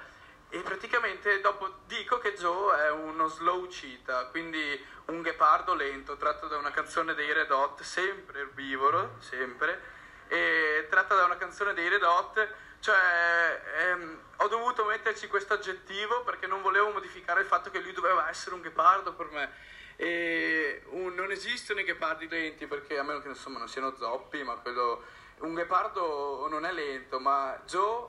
E 0.48 0.60
praticamente 0.60 1.40
dopo 1.40 1.80
dico 1.86 2.18
che 2.18 2.34
Joe 2.34 2.84
è 2.84 2.90
uno 2.90 3.28
slow 3.28 3.66
cheetah, 3.66 4.26
quindi 4.26 4.82
un 5.06 5.20
ghepardo 5.20 5.74
lento, 5.74 6.16
tratto 6.16 6.46
da 6.46 6.56
una 6.56 6.70
canzone 6.70 7.14
dei 7.14 7.32
Red 7.32 7.50
Hot, 7.50 7.82
sempre 7.82 8.40
erbivoro, 8.40 9.16
sempre, 9.18 9.80
e 10.28 10.86
tratta 10.88 11.14
da 11.14 11.24
una 11.24 11.36
canzone 11.36 11.74
dei 11.74 11.88
Red 11.88 12.02
Hot, 12.02 12.48
cioè 12.80 13.62
ehm, 13.76 14.20
ho 14.36 14.48
dovuto 14.48 14.84
metterci 14.84 15.26
questo 15.26 15.54
aggettivo 15.54 16.22
perché 16.22 16.46
non 16.46 16.62
volevo 16.62 16.90
modificare 16.90 17.40
il 17.40 17.46
fatto 17.46 17.70
che 17.70 17.80
lui 17.80 17.92
doveva 17.92 18.28
essere 18.28 18.54
un 18.54 18.62
ghepardo 18.62 19.12
per 19.14 19.30
me. 19.30 19.52
E 19.96 20.82
un- 20.90 21.14
non 21.14 21.30
esistono 21.30 21.80
i 21.80 21.84
ghepardi 21.84 22.28
lenti 22.28 22.66
perché 22.66 22.98
a 22.98 23.02
meno 23.02 23.20
che 23.20 23.28
insomma 23.28 23.58
non 23.58 23.68
siano 23.68 23.94
zoppi, 23.96 24.42
ma 24.42 24.54
quello 24.56 25.04
un 25.38 25.54
ghepardo 25.54 26.46
non 26.48 26.64
è 26.64 26.72
lento, 26.72 27.18
ma 27.20 27.60
Joe 27.66 28.08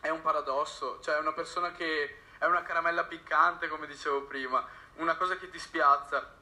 è 0.00 0.08
un 0.08 0.22
paradosso, 0.22 1.00
cioè 1.02 1.16
è 1.16 1.20
una 1.20 1.32
persona 1.32 1.72
che 1.72 2.16
è 2.38 2.46
una 2.46 2.62
caramella 2.62 3.04
piccante, 3.04 3.68
come 3.68 3.86
dicevo 3.86 4.22
prima, 4.22 4.66
una 4.94 5.16
cosa 5.16 5.36
che 5.36 5.50
ti 5.50 5.58
spiazza. 5.58 6.38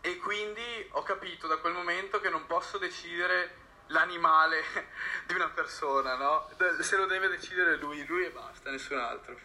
E 0.00 0.16
quindi 0.16 0.88
ho 0.92 1.02
capito 1.02 1.46
da 1.46 1.58
quel 1.58 1.74
momento 1.74 2.20
che 2.20 2.30
non 2.30 2.46
posso 2.46 2.78
decidere 2.78 3.58
l'animale 3.88 4.62
di 5.26 5.34
una 5.34 5.50
persona, 5.50 6.16
no? 6.16 6.48
Se 6.80 6.96
lo 6.96 7.04
deve 7.06 7.28
decidere 7.28 7.76
lui, 7.76 8.04
lui 8.06 8.24
e 8.24 8.30
basta, 8.30 8.70
nessun 8.70 8.98
altro. 8.98 9.38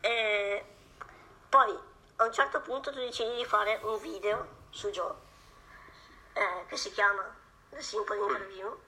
E 0.00 0.64
poi 1.48 1.78
a 2.16 2.24
un 2.24 2.32
certo 2.32 2.60
punto 2.60 2.90
tu 2.90 2.98
decidi 2.98 3.36
di 3.36 3.44
fare 3.44 3.78
un 3.82 3.98
video 4.00 4.64
su 4.70 4.90
Joe 4.90 5.14
eh, 6.32 6.64
che 6.68 6.76
si 6.76 6.90
chiama 6.92 7.34
The 7.70 7.80
Simple 7.80 8.16
Interview. 8.16 8.78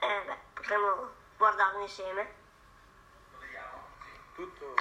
E 0.00 0.22
beh, 0.26 0.38
potremmo 0.54 1.10
guardarlo 1.36 1.80
insieme. 1.82 2.34
Tutto... 4.34 4.74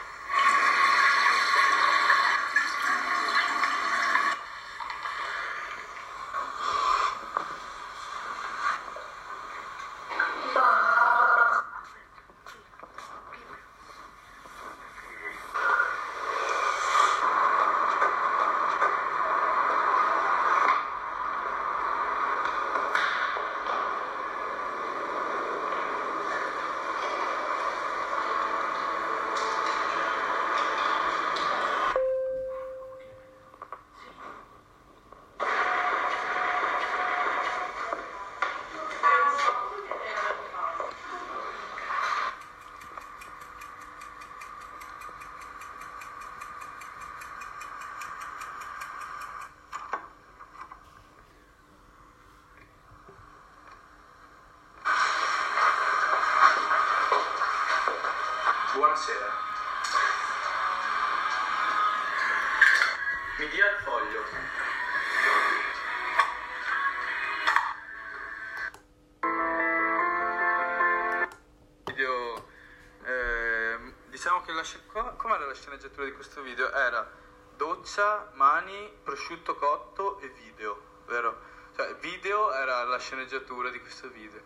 la 75.47 75.53
sceneggiatura 75.53 76.05
di 76.05 76.11
questo 76.11 76.41
video? 76.41 76.71
Era 76.71 77.09
doccia, 77.55 78.31
mani, 78.33 78.91
prosciutto 79.03 79.55
cotto 79.55 80.19
e 80.19 80.27
video, 80.27 80.81
vero? 81.05 81.41
Cioè, 81.75 81.95
video 81.95 82.53
era 82.53 82.83
la 82.83 82.99
sceneggiatura 82.99 83.69
di 83.69 83.79
questo 83.79 84.09
video. 84.09 84.41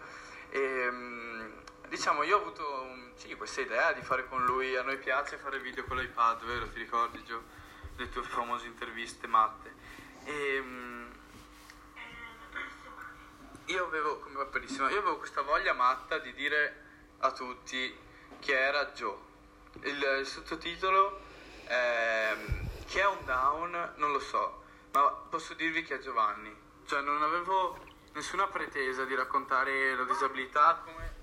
E, 0.49 0.89
mm, 0.91 1.51
diciamo, 1.87 2.23
io 2.23 2.37
ho 2.37 2.41
avuto 2.41 3.11
sì, 3.15 3.35
questa 3.35 3.61
idea 3.61 3.91
di 3.93 4.01
fare 4.01 4.27
con 4.27 4.45
lui, 4.45 4.75
a 4.75 4.83
noi 4.83 4.97
piace 4.97 5.37
fare 5.37 5.59
video 5.59 5.83
con 5.85 5.97
l'iPad, 5.97 6.43
vero? 6.45 6.69
Ti 6.69 6.77
ricordi 6.77 7.23
Gio? 7.23 7.43
Le 7.95 8.09
tue 8.09 8.23
famose 8.23 8.67
interviste 8.67 9.27
matte. 9.27 9.73
E, 10.25 10.61
mm, 10.61 11.11
io 13.65 13.85
avevo, 13.85 14.19
come 14.19 14.39
io 14.39 14.85
avevo 14.85 15.17
questa 15.17 15.41
voglia 15.41 15.73
matta 15.73 16.19
di 16.19 16.33
dire 16.33 16.83
a 17.19 17.31
tutti 17.31 17.97
chi 18.39 18.51
era 18.51 18.85
Joe. 18.91 19.30
Il, 19.83 20.21
sottotitolo 20.25 21.19
è 21.65 22.35
Chi 22.85 22.99
è 22.99 23.07
un 23.07 23.23
down? 23.25 23.93
Non 23.95 24.11
lo 24.11 24.19
so, 24.19 24.63
ma 24.91 25.09
posso 25.29 25.53
dirvi 25.53 25.83
chi 25.83 25.93
è 25.93 25.99
Giovanni. 25.99 26.53
Cioè 26.85 27.01
non 27.01 27.21
avevo 27.23 27.79
nessuna 28.13 28.47
pretesa 28.47 29.05
di 29.05 29.15
raccontare 29.15 29.95
la 29.95 30.03
disabilità 30.03 30.81
come 30.83 31.15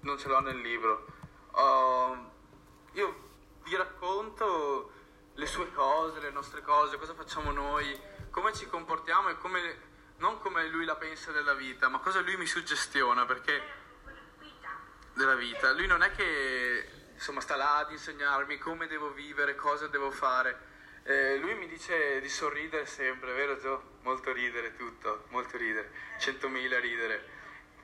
non 0.00 0.18
ce 0.18 0.28
l'ho 0.28 0.40
nel 0.40 0.58
libro. 0.58 1.06
Ho- 1.52 2.30
io 2.92 3.28
vi 3.64 3.76
racconto 3.76 4.92
le 5.34 5.46
sue 5.46 5.70
cose, 5.72 6.20
le 6.20 6.30
nostre 6.30 6.62
cose, 6.62 6.96
cosa 6.96 7.14
facciamo 7.14 7.50
noi, 7.52 7.98
come 8.30 8.54
ci 8.54 8.66
comportiamo 8.66 9.28
e 9.28 9.38
come, 9.38 9.78
non 10.18 10.38
come 10.40 10.66
lui 10.68 10.84
la 10.84 10.96
pensa 10.96 11.32
della 11.32 11.54
vita, 11.54 11.88
ma 11.88 11.98
cosa 11.98 12.20
lui 12.20 12.36
mi 12.36 12.46
suggestiona, 12.46 13.24
perché 13.26 13.62
della 15.14 15.34
vita. 15.34 15.72
Lui 15.72 15.86
non 15.86 16.02
è 16.02 16.10
che 16.12 16.99
insomma 17.20 17.42
sta 17.42 17.54
là 17.54 17.76
ad 17.76 17.90
insegnarmi 17.90 18.56
come 18.56 18.86
devo 18.86 19.12
vivere, 19.12 19.54
cosa 19.54 19.86
devo 19.88 20.10
fare. 20.10 20.68
Eh, 21.02 21.36
lui 21.36 21.54
mi 21.54 21.68
dice 21.68 22.18
di 22.18 22.30
sorridere 22.30 22.86
sempre, 22.86 23.34
vero 23.34 23.58
Gio? 23.58 23.98
Molto 24.00 24.32
ridere 24.32 24.74
tutto, 24.74 25.24
molto 25.28 25.58
ridere, 25.58 25.90
100.000 26.18 26.80
ridere. 26.80 27.28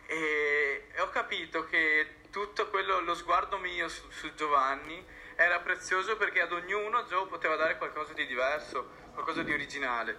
E, 0.06 0.88
e 0.90 1.00
ho 1.02 1.10
capito 1.10 1.66
che 1.66 2.20
tutto 2.30 2.70
quello, 2.70 3.00
lo 3.00 3.14
sguardo 3.14 3.58
mio 3.58 3.88
su, 3.88 4.10
su 4.10 4.32
Giovanni 4.32 5.04
era 5.34 5.60
prezioso 5.60 6.16
perché 6.16 6.40
ad 6.40 6.52
ognuno 6.52 7.02
Joe 7.02 7.26
poteva 7.26 7.56
dare 7.56 7.76
qualcosa 7.76 8.14
di 8.14 8.24
diverso, 8.24 8.88
qualcosa 9.12 9.42
di 9.42 9.52
originale. 9.52 10.18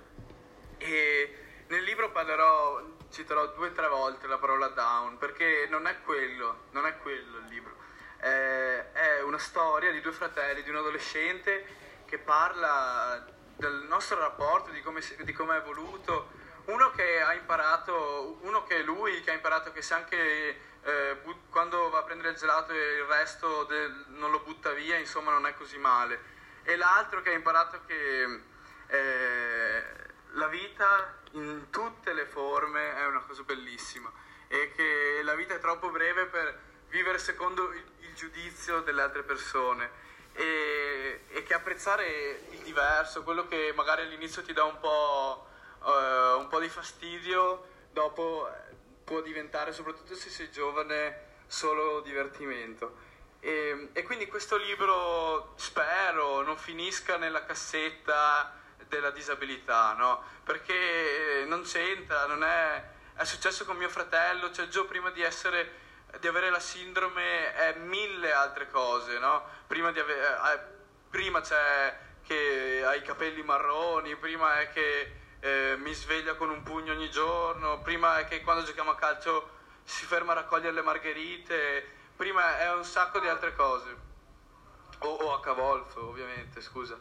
E 0.78 1.38
nel 1.70 1.82
libro 1.82 2.12
parlerò, 2.12 2.86
citerò 3.10 3.48
due 3.48 3.70
o 3.70 3.72
tre 3.72 3.88
volte 3.88 4.28
la 4.28 4.38
parola 4.38 4.68
down, 4.68 5.18
perché 5.18 5.66
non 5.72 5.88
è 5.88 6.02
quello, 6.02 6.66
non 6.70 6.86
è 6.86 6.98
quello 6.98 7.38
il 7.40 7.46
libro. 7.46 7.78
Eh, 8.20 8.92
è 8.94 9.22
una 9.22 9.38
storia 9.38 9.92
di 9.92 10.02
due 10.02 10.12
fratelli, 10.12 10.64
di 10.64 10.70
un 10.70 10.78
adolescente 10.78 11.66
che 12.06 12.18
parla 12.18 13.26
del 13.56 13.86
nostro 13.88 14.20
rapporto, 14.20 14.72
di 14.72 14.82
come, 14.82 15.02
di 15.20 15.34
come 15.34 15.56
è 15.56 15.60
evoluto. 15.60 16.30
Uno 16.66 16.92
che 16.92 17.22
ha 17.22 17.34
imparato, 17.34 18.40
uno 18.42 18.64
che 18.64 18.78
è 18.78 18.82
lui, 18.84 19.22
che 19.22 19.32
ha 19.32 19.34
imparato 19.34 19.72
che 19.72 19.82
se 19.82 19.94
anche 19.94 20.60
eh, 20.84 21.16
but- 21.24 21.50
quando 21.50 21.90
va 21.90 22.00
a 22.00 22.04
prendere 22.04 22.30
il 22.30 22.38
gelato 22.38 22.72
e 22.72 22.96
il 22.98 23.04
resto 23.04 23.64
del- 23.66 24.06
non 24.10 24.32
lo 24.32 24.40
butta 24.40 24.72
via, 24.72 24.98
insomma 24.98 25.32
non 25.32 25.46
è 25.46 25.54
così 25.54 25.78
male. 25.78 26.36
E 26.64 26.76
l'altro 26.76 27.22
che 27.22 27.30
ha 27.30 27.34
imparato 27.34 27.82
che 27.86 28.42
eh, 28.88 29.84
la 30.32 30.48
vita 30.48 31.16
in 31.32 31.70
tutte 31.70 32.14
le 32.14 32.26
forme 32.26 32.96
è 32.96 33.06
una 33.06 33.22
cosa 33.22 33.44
bellissima 33.44 34.12
e 34.48 34.72
che 34.76 35.22
la 35.24 35.36
vita 35.36 35.56
è 35.56 35.60
troppo 35.60 35.90
breve 35.90 36.26
per 36.26 36.60
vivere 36.90 37.18
secondo 37.18 37.72
il 37.72 37.84
giudizio 38.18 38.82
delle 38.82 39.04
altre 39.04 39.22
persone 39.22 39.90
e, 40.34 41.22
e 41.30 41.44
che 41.44 41.54
apprezzare 41.54 42.42
il 42.50 42.60
diverso, 42.60 43.24
quello 43.24 43.48
che 43.48 43.72
magari 43.76 44.02
all'inizio 44.02 44.42
ti 44.42 44.54
dà 44.54 44.64
un 44.64 44.80
po', 44.80 45.48
eh, 45.86 46.34
un 46.34 46.48
po' 46.48 46.60
di 46.60 46.68
fastidio, 46.68 47.68
dopo 47.92 48.50
eh, 48.50 48.76
può 49.04 49.22
diventare, 49.22 49.72
soprattutto 49.72 50.16
se 50.16 50.30
sei 50.30 50.52
giovane, 50.52 51.26
solo 51.46 52.02
divertimento. 52.02 53.06
E, 53.40 53.90
e 53.94 54.04
quindi 54.04 54.28
questo 54.28 54.58
libro 54.58 55.54
spero 55.56 56.42
non 56.42 56.58
finisca 56.58 57.18
nella 57.18 57.46
cassetta 57.46 58.54
della 58.88 59.12
disabilità, 59.12 59.94
no? 59.94 60.24
Perché 60.44 61.46
non 61.48 61.62
c'entra, 61.62 62.26
non 62.26 62.44
è... 62.44 62.96
È 63.16 63.24
successo 63.24 63.66
con 63.66 63.78
mio 63.78 63.90
fratello, 63.90 64.52
cioè 64.52 64.68
Gio 64.68 64.86
prima 64.86 65.10
di 65.10 65.24
essere 65.24 65.86
di 66.20 66.28
avere 66.28 66.50
la 66.50 66.60
sindrome 66.60 67.54
è 67.54 67.74
mille 67.74 68.32
altre 68.34 68.70
cose, 68.70 69.20
no? 69.20 69.44
Prima, 69.68 69.92
di 69.92 70.00
ave- 70.00 70.54
eh, 70.54 70.60
prima 71.10 71.42
c'è 71.42 72.06
che 72.24 72.84
ha 72.86 72.94
i 72.96 73.02
capelli 73.02 73.44
marroni, 73.44 74.16
prima 74.18 74.60
è 74.60 74.70
che 74.70 75.16
eh, 75.40 75.76
mi 75.78 75.94
sveglia 75.94 76.36
con 76.36 76.50
un 76.50 76.64
pugno 76.64 76.94
ogni 76.94 77.10
giorno, 77.10 77.80
prima 77.82 78.20
è 78.20 78.26
che 78.26 78.42
quando 78.42 78.64
giochiamo 78.64 78.92
a 78.92 78.96
calcio 78.96 79.56
si 79.84 80.06
ferma 80.06 80.34
a 80.34 80.36
raccogliere 80.36 80.74
le 80.74 80.82
margherite, 80.82 81.86
prima 82.16 82.60
è 82.60 82.74
un 82.74 82.84
sacco 82.84 83.20
di 83.20 83.28
altre 83.28 83.56
cose. 83.56 84.06
O, 85.00 85.08
o 85.08 85.34
a 85.34 85.40
cavolfo, 85.40 86.08
ovviamente, 86.08 86.60
scusa. 86.60 87.00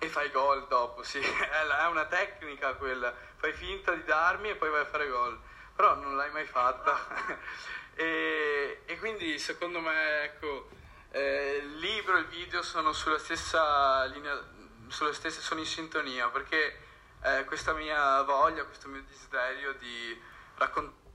E 0.00 0.08
fai 0.08 0.30
gol 0.30 0.68
dopo, 0.68 1.02
sì, 1.02 1.18
è 1.18 1.86
una 1.86 2.04
tecnica 2.04 2.74
quella. 2.74 3.12
Fai 3.36 3.52
finta 3.52 3.92
di 3.94 4.04
darmi 4.04 4.50
e 4.50 4.54
poi 4.56 4.70
vai 4.70 4.82
a 4.82 4.86
fare 4.86 5.08
gol. 5.08 5.40
Però 5.74 5.94
non 5.94 6.16
l'hai 6.16 6.30
mai 6.30 6.44
fatta. 6.44 6.96
e, 7.98 8.82
e 8.84 8.98
quindi 8.98 9.40
secondo 9.40 9.80
me, 9.80 10.22
ecco, 10.22 10.68
eh, 11.10 11.60
il 11.64 11.78
libro 11.78 12.16
e 12.16 12.20
il 12.20 12.26
video 12.26 12.62
sono 12.62 12.92
sulla 12.92 13.18
stessa 13.18 14.04
linea, 14.04 14.40
sulle 14.86 15.12
stesse, 15.12 15.40
sono 15.40 15.58
in 15.58 15.66
sintonia, 15.66 16.28
perché 16.28 16.78
eh, 17.22 17.44
questa 17.44 17.72
mia 17.72 18.22
voglia, 18.22 18.64
questo 18.64 18.86
mio 18.86 19.02
desiderio 19.02 19.72
di 19.72 20.16
raccontare 20.54 21.06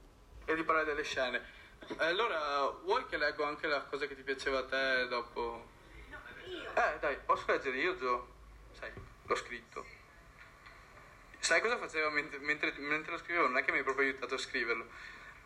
e 0.43 0.55
di 0.55 0.63
parlare 0.63 0.85
delle 0.87 1.03
scene. 1.03 1.41
Allora, 1.99 2.67
vuoi 2.83 3.05
che 3.05 3.15
leggo 3.15 3.45
anche 3.45 3.67
la 3.67 3.81
cosa 3.83 4.05
che 4.05 4.15
ti 4.15 4.23
piaceva 4.23 4.59
a 4.59 4.65
te 4.65 5.07
dopo? 5.07 5.69
Eh, 6.45 6.97
dai, 6.99 7.17
posso 7.25 7.45
leggere 7.47 7.77
io, 7.77 7.95
Gio? 7.95 8.27
Sai, 8.77 8.91
l'ho 9.25 9.35
scritto. 9.35 9.85
Sai 11.39 11.61
cosa 11.61 11.77
facevo 11.77 12.09
mentre, 12.09 12.39
mentre, 12.39 12.73
mentre 12.77 13.13
lo 13.13 13.17
scrivevo? 13.19 13.47
Non 13.47 13.57
è 13.57 13.63
che 13.63 13.71
mi 13.71 13.77
hai 13.77 13.83
proprio 13.85 14.09
aiutato 14.09 14.35
a 14.35 14.37
scriverlo. 14.37 14.85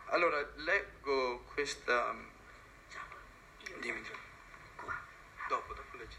Allora, 0.09 0.45
leggo 0.55 1.43
questa... 1.53 2.15
Dimmi. 3.79 4.01
Dopo, 5.47 5.73
dopo 5.73 5.97
leggi. 5.97 6.17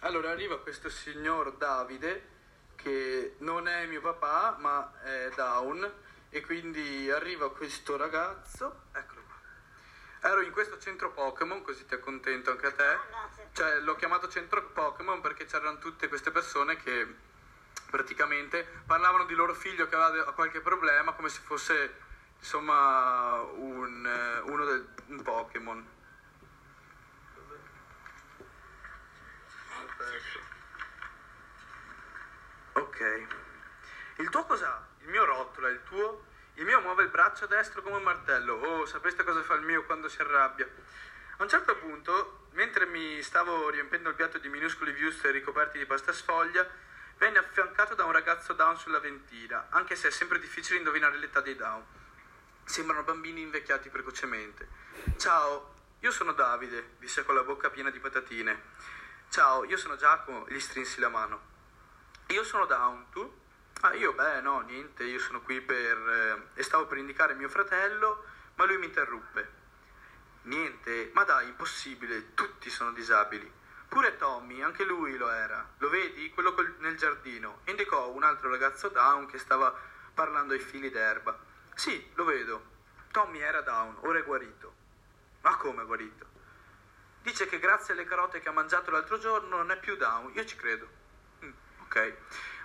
Allora, 0.00 0.30
arriva 0.30 0.58
questo 0.58 0.88
signor 0.88 1.56
Davide, 1.56 2.28
che 2.74 3.36
non 3.38 3.68
è 3.68 3.86
mio 3.86 4.00
papà, 4.00 4.56
ma 4.58 5.00
è 5.02 5.30
down, 5.36 5.90
e 6.30 6.40
quindi 6.40 7.08
arriva 7.10 7.52
questo 7.52 7.96
ragazzo, 7.96 8.86
eccolo 8.92 9.22
qua. 9.22 10.30
Ero 10.30 10.40
in 10.40 10.50
questo 10.50 10.78
centro 10.78 11.12
Pokémon, 11.12 11.62
così 11.62 11.86
ti 11.86 11.94
accontento 11.94 12.50
anche 12.50 12.66
a 12.66 12.72
te. 12.72 12.84
Ah. 12.84 13.30
Cioè, 13.52 13.78
l'ho 13.80 13.94
chiamato 13.94 14.28
centro 14.28 14.64
Pokémon 14.70 15.20
perché 15.20 15.44
c'erano 15.44 15.78
tutte 15.78 16.08
queste 16.08 16.32
persone 16.32 16.76
che 16.76 17.30
praticamente 17.92 18.66
parlavano 18.86 19.24
di 19.24 19.34
loro 19.34 19.52
figlio 19.52 19.86
che 19.86 19.94
aveva 19.94 20.32
qualche 20.32 20.62
problema 20.62 21.12
come 21.12 21.28
se 21.28 21.40
fosse 21.44 21.94
insomma 22.38 23.38
un, 23.42 24.06
eh, 24.06 24.50
uno 24.50 24.64
del, 24.64 24.88
un 25.08 25.22
Pokémon. 25.22 25.86
Ok. 32.72 33.26
Il 34.16 34.28
tuo 34.30 34.44
cos'ha? 34.46 34.86
Il 35.02 35.08
mio 35.08 35.26
rotola, 35.26 35.68
il 35.68 35.82
tuo? 35.84 36.24
Il 36.54 36.64
mio 36.64 36.80
muove 36.80 37.02
il 37.02 37.10
braccio 37.10 37.46
destro 37.46 37.82
come 37.82 37.96
un 37.96 38.02
martello. 38.02 38.54
Oh, 38.54 38.86
sapeste 38.86 39.22
cosa 39.22 39.42
fa 39.42 39.54
il 39.54 39.62
mio 39.62 39.84
quando 39.84 40.08
si 40.08 40.20
arrabbia? 40.22 40.66
A 41.36 41.42
un 41.42 41.48
certo 41.48 41.76
punto, 41.76 42.48
mentre 42.52 42.86
mi 42.86 43.20
stavo 43.20 43.68
riempiendo 43.68 44.08
il 44.08 44.14
piatto 44.14 44.38
di 44.38 44.48
minuscoli 44.48 44.92
wuster 45.02 45.32
ricoperti 45.32 45.76
di 45.76 45.86
pasta 45.86 46.12
sfoglia, 46.12 46.66
venne 47.22 47.38
affiancato 47.38 47.94
da 47.94 48.04
un 48.04 48.10
ragazzo 48.10 48.52
down 48.52 48.76
sulla 48.76 48.98
ventina, 48.98 49.68
anche 49.70 49.94
se 49.94 50.08
è 50.08 50.10
sempre 50.10 50.40
difficile 50.40 50.78
indovinare 50.78 51.18
l'età 51.18 51.40
dei 51.40 51.54
down. 51.54 51.80
Sembrano 52.64 53.04
bambini 53.04 53.42
invecchiati 53.42 53.90
precocemente. 53.90 54.68
Ciao, 55.18 55.72
io 56.00 56.10
sono 56.10 56.32
Davide, 56.32 56.96
disse 56.98 57.24
con 57.24 57.36
la 57.36 57.44
bocca 57.44 57.70
piena 57.70 57.90
di 57.90 58.00
patatine. 58.00 58.60
Ciao, 59.28 59.62
io 59.62 59.76
sono 59.76 59.94
Giacomo, 59.94 60.46
gli 60.48 60.58
strinsi 60.58 60.98
la 60.98 61.10
mano. 61.10 61.40
Io 62.26 62.42
sono 62.42 62.66
down, 62.66 63.08
tu? 63.10 63.40
Ah, 63.82 63.94
io, 63.94 64.14
beh, 64.14 64.40
no, 64.40 64.58
niente, 64.62 65.04
io 65.04 65.20
sono 65.20 65.42
qui 65.42 65.60
per... 65.60 65.96
eh, 65.96 66.58
e 66.58 66.62
stavo 66.64 66.86
per 66.88 66.98
indicare 66.98 67.34
mio 67.34 67.48
fratello, 67.48 68.24
ma 68.56 68.64
lui 68.64 68.78
mi 68.78 68.86
interruppe. 68.86 69.60
Niente, 70.42 71.12
ma 71.14 71.22
dai, 71.22 71.46
impossibile, 71.46 72.34
tutti 72.34 72.68
sono 72.68 72.90
disabili. 72.90 73.60
Pure 73.92 74.16
Tommy, 74.16 74.62
anche 74.62 74.84
lui 74.84 75.18
lo 75.18 75.30
era. 75.30 75.68
Lo 75.76 75.90
vedi? 75.90 76.30
Quello 76.30 76.54
col- 76.54 76.76
nel 76.78 76.96
giardino. 76.96 77.60
Indicò 77.66 78.08
un 78.08 78.22
altro 78.22 78.48
ragazzo 78.48 78.88
down 78.88 79.26
che 79.26 79.36
stava 79.36 79.70
parlando 80.14 80.54
ai 80.54 80.60
fili 80.60 80.88
d'erba. 80.88 81.38
Sì, 81.74 82.10
lo 82.14 82.24
vedo. 82.24 82.64
Tommy 83.10 83.40
era 83.40 83.60
down, 83.60 83.98
ora 84.00 84.18
è 84.18 84.24
guarito. 84.24 84.74
Ma 85.42 85.54
come 85.56 85.84
guarito? 85.84 86.24
Dice 87.20 87.46
che 87.46 87.58
grazie 87.58 87.92
alle 87.92 88.06
carote 88.06 88.40
che 88.40 88.48
ha 88.48 88.52
mangiato 88.52 88.90
l'altro 88.90 89.18
giorno 89.18 89.58
non 89.58 89.70
è 89.70 89.78
più 89.78 89.94
down. 89.96 90.32
Io 90.32 90.46
ci 90.46 90.56
credo. 90.56 90.88
Mm, 91.44 91.52
ok. 91.82 92.16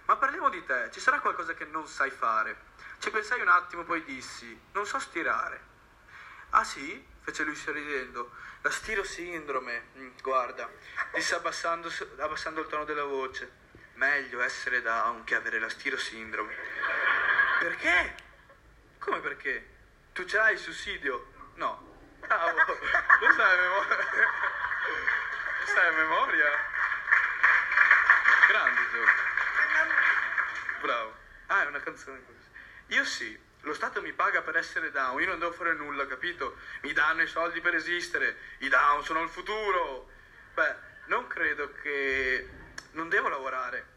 Ma 0.06 0.16
parliamo 0.16 0.48
di 0.48 0.64
te. 0.64 0.90
Ci 0.94 1.02
sarà 1.02 1.20
qualcosa 1.20 1.54
che 1.56 1.66
non 1.66 1.88
sai 1.88 2.10
fare? 2.10 2.56
Ci 3.00 3.12
pensai 3.12 3.42
un 3.42 3.50
attimo, 3.50 3.84
poi 3.84 4.02
dissi: 4.06 4.58
Non 4.72 4.86
so 4.86 4.98
stirare. 4.98 5.62
Ah 6.52 6.64
sì? 6.64 7.06
Fece 7.28 7.44
lui 7.44 7.56
sorridendo. 7.56 8.32
La 8.62 8.70
stirosindrome, 8.70 9.90
mm, 9.98 10.10
guarda, 10.22 10.70
disse 11.14 11.36
abbassando, 11.36 11.92
abbassando 12.20 12.62
il 12.62 12.68
tono 12.68 12.86
della 12.86 13.04
voce. 13.04 13.66
Meglio 13.96 14.40
essere 14.42 14.82
down 14.82 15.26
che 15.26 15.36
avere 15.36 15.60
la 15.60 15.68
stirosindrome. 15.68 16.56
Perché? 17.60 18.16
Come 19.00 19.20
perché? 19.20 19.76
Tu 20.14 20.24
ce 20.24 20.38
l'hai 20.38 20.54
il 20.54 20.60
sussidio? 20.60 21.34
No. 21.56 21.96
Bravo, 22.20 22.56
lo 22.56 23.34
sai 23.36 23.58
a 23.58 23.62
memoria. 23.62 23.96
Lo 25.60 25.66
sai 25.66 25.88
a 25.88 25.92
memoria? 25.92 26.50
Grande 28.48 28.82
gioco. 28.92 29.12
Bravo. 30.82 31.18
Ah, 31.48 31.64
è 31.64 31.66
una 31.66 31.80
canzone 31.82 32.24
così. 32.26 32.96
Io 32.96 33.04
sì, 33.04 33.38
lo 33.68 33.74
Stato 33.74 34.02
mi 34.02 34.14
paga 34.14 34.42
per 34.42 34.56
essere 34.56 34.92
down, 34.92 35.20
io 35.20 35.28
non 35.28 35.40
devo 35.40 35.52
fare 35.52 35.74
nulla, 35.74 36.08
capito? 36.08 36.56
Mi 36.82 36.94
danno 36.94 37.22
i 37.22 37.28
soldi 37.28 37.60
per 37.62 37.76
esistere, 37.76 38.38
i 38.60 38.70
down 38.70 39.04
sono 39.04 39.22
il 39.22 39.30
futuro. 39.30 40.10
Beh, 40.54 40.76
non 41.08 41.28
credo 41.28 41.72
che... 41.82 42.50
non 42.92 43.10
devo 43.10 43.28
lavorare. 43.28 43.96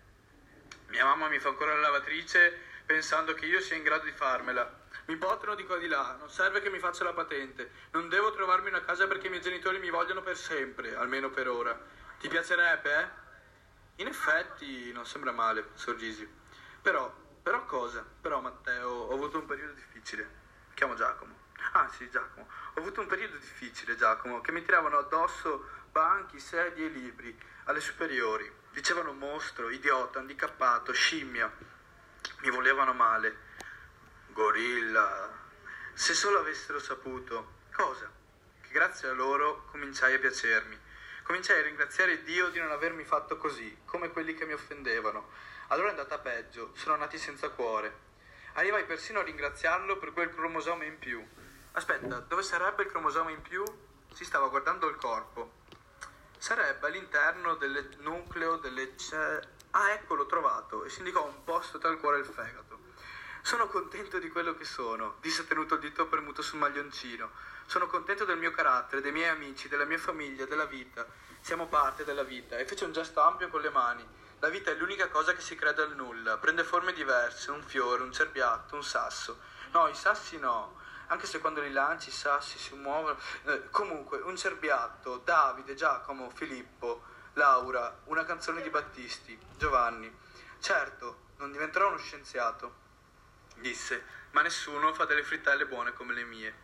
Mia 0.89 1.05
mamma 1.05 1.29
mi 1.29 1.39
fa 1.39 1.49
ancora 1.49 1.73
la 1.75 1.81
lavatrice 1.81 2.69
pensando 2.85 3.33
che 3.35 3.47
io 3.47 3.61
sia 3.61 3.77
in 3.77 3.85
grado 3.85 4.05
di 4.05 4.13
farmela. 4.13 4.79
Mi 5.07 5.15
bottano 5.15 5.55
di 5.55 5.65
qua 5.65 5.77
di 5.79 5.87
là, 5.87 6.17
non 6.19 6.29
serve 6.29 6.61
che 6.61 6.69
mi 6.69 6.81
faccia 6.81 7.05
la 7.05 7.13
patente. 7.13 7.71
Non 7.93 8.09
devo 8.09 8.33
trovarmi 8.33 8.69
una 8.69 8.85
casa 8.85 9.07
perché 9.07 9.29
i 9.29 9.31
miei 9.31 9.43
genitori 9.43 9.79
mi 9.79 9.91
vogliono 9.91 10.21
per 10.23 10.37
sempre, 10.37 10.97
almeno 10.97 11.31
per 11.31 11.49
ora. 11.49 11.79
Ti 12.19 12.29
piacerebbe, 12.29 12.99
eh? 12.99 13.09
In 14.03 14.09
effetti 14.09 14.93
non 14.93 15.07
sembra 15.07 15.31
male, 15.31 15.69
sorrisi. 15.75 16.29
Però, 16.83 17.13
però 17.43 17.65
cosa? 17.65 18.05
Però 18.21 18.41
Matteo, 18.41 18.89
ho 18.89 19.15
avuto 19.15 19.39
un 19.39 19.47
periodo 19.47 19.73
difficile. 19.73 20.29
Chiamo 20.75 20.95
Giacomo. 20.95 21.39
Ah 21.73 21.89
sì, 21.89 22.09
Giacomo. 22.11 22.49
Ho 22.75 22.81
avuto 22.81 23.01
un 23.01 23.07
periodo 23.07 23.37
difficile, 23.37 23.97
Giacomo, 23.97 24.41
che 24.41 24.53
mi 24.53 24.63
tiravano 24.63 24.99
addosso 24.99 25.69
banchi, 25.91 26.39
sedie 26.39 26.87
e 26.87 26.89
libri 26.89 27.39
alle 27.65 27.81
superiori. 27.81 28.51
Dicevano 28.71 29.13
mostro, 29.13 29.71
idiota, 29.71 30.19
handicappato, 30.19 30.93
scimmia. 30.93 31.51
Mi 32.41 32.51
volevano 32.51 32.93
male. 32.93 33.49
Gorilla. 34.29 35.31
Se 35.93 36.15
solo 36.15 36.39
avessero 36.39 36.79
saputo. 36.79 37.59
Cosa? 37.73 38.11
Che 38.61 38.69
grazie 38.71 39.09
a 39.09 39.13
loro 39.13 39.65
cominciai 39.71 40.15
a 40.15 40.19
piacermi. 40.19 40.79
Cominciai 41.23 41.61
a 41.61 41.63
ringraziare 41.63 42.23
Dio 42.23 42.49
di 42.49 42.59
non 42.59 42.71
avermi 42.71 43.05
fatto 43.05 43.37
così, 43.37 43.83
come 43.85 44.11
quelli 44.11 44.35
che 44.35 44.47
mi 44.47 44.53
offendevano. 44.53 45.31
Allora 45.73 45.87
è 45.87 45.91
andata 45.91 46.19
peggio, 46.19 46.73
sono 46.75 46.97
nati 46.97 47.17
senza 47.17 47.49
cuore. 47.51 48.09
Arrivai 48.55 48.85
persino 48.87 49.21
a 49.21 49.23
ringraziarlo 49.23 49.99
per 49.99 50.13
quel 50.13 50.35
cromosoma 50.35 50.83
in 50.83 50.99
più. 50.99 51.25
Aspetta, 51.73 52.19
dove 52.19 52.43
sarebbe 52.43 52.83
il 52.83 52.89
cromosoma 52.89 53.31
in 53.31 53.41
più? 53.41 53.63
Si 54.13 54.25
stava 54.25 54.49
guardando 54.49 54.89
il 54.89 54.97
corpo. 54.97 55.59
Sarebbe 56.37 56.89
all'interno 56.89 57.55
del 57.55 57.89
nucleo 57.99 58.57
delle 58.57 58.97
ce... 58.97 59.49
Ah, 59.71 59.93
ecco, 59.93 60.17
l'ho 60.17 60.27
trovato. 60.27 60.83
E 60.83 60.89
si 60.89 60.99
indicò 60.99 61.25
un 61.25 61.45
posto 61.45 61.79
tra 61.79 61.91
il 61.91 61.99
cuore 61.99 62.17
e 62.17 62.21
il 62.21 62.27
fegato. 62.27 62.79
Sono 63.43 63.69
contento 63.69 64.19
di 64.19 64.29
quello 64.29 64.57
che 64.57 64.65
sono, 64.65 65.19
disse 65.21 65.47
tenuto 65.47 65.75
il 65.75 65.81
dito 65.81 66.09
premuto 66.09 66.43
sul 66.43 66.59
maglioncino. 66.59 67.31
Sono 67.67 67.87
contento 67.87 68.25
del 68.25 68.39
mio 68.39 68.51
carattere, 68.51 69.03
dei 69.03 69.13
miei 69.13 69.29
amici, 69.29 69.69
della 69.69 69.85
mia 69.85 69.99
famiglia, 69.99 70.47
della 70.47 70.65
vita. 70.65 71.07
Siamo 71.41 71.69
parte 71.69 72.03
della 72.03 72.25
vita. 72.25 72.59
E 72.59 72.67
fece 72.67 72.85
un 72.87 72.93
gesto 72.93 73.21
ampio 73.21 73.47
con 73.47 73.61
le 73.61 73.71
mani. 73.71 74.19
La 74.41 74.49
vita 74.49 74.71
è 74.71 74.75
l'unica 74.75 75.09
cosa 75.09 75.35
che 75.35 75.43
si 75.43 75.55
crea 75.55 75.73
dal 75.73 75.95
nulla. 75.95 76.39
Prende 76.39 76.65
forme 76.65 76.95
diverse, 76.95 77.51
un 77.51 77.63
fiore, 77.63 78.03
un 78.03 78.11
cerbiatto, 78.11 78.75
un 78.75 78.83
sasso. 78.83 79.39
No, 79.73 79.87
i 79.87 79.95
sassi 79.95 80.39
no. 80.39 80.79
Anche 81.09 81.27
se 81.27 81.41
quando 81.41 81.61
li 81.61 81.71
lanci 81.71 82.09
i 82.09 82.13
sassi 82.13 82.57
si 82.57 82.75
muovono. 82.75 83.19
Eh, 83.45 83.69
comunque, 83.69 84.19
un 84.21 84.39
cerbiatto, 84.39 85.19
Davide, 85.19 85.75
Giacomo, 85.75 86.31
Filippo, 86.31 87.03
Laura, 87.35 88.01
una 88.05 88.25
canzone 88.25 88.63
di 88.63 88.71
Battisti, 88.71 89.39
Giovanni. 89.59 90.11
Certo, 90.59 91.25
non 91.37 91.53
diventerò 91.53 91.89
uno 91.89 91.99
scienziato, 91.99 92.75
disse, 93.57 94.05
ma 94.31 94.41
nessuno 94.41 94.95
fa 94.95 95.05
delle 95.05 95.23
frittelle 95.23 95.67
buone 95.67 95.93
come 95.93 96.15
le 96.15 96.25
mie. 96.25 96.55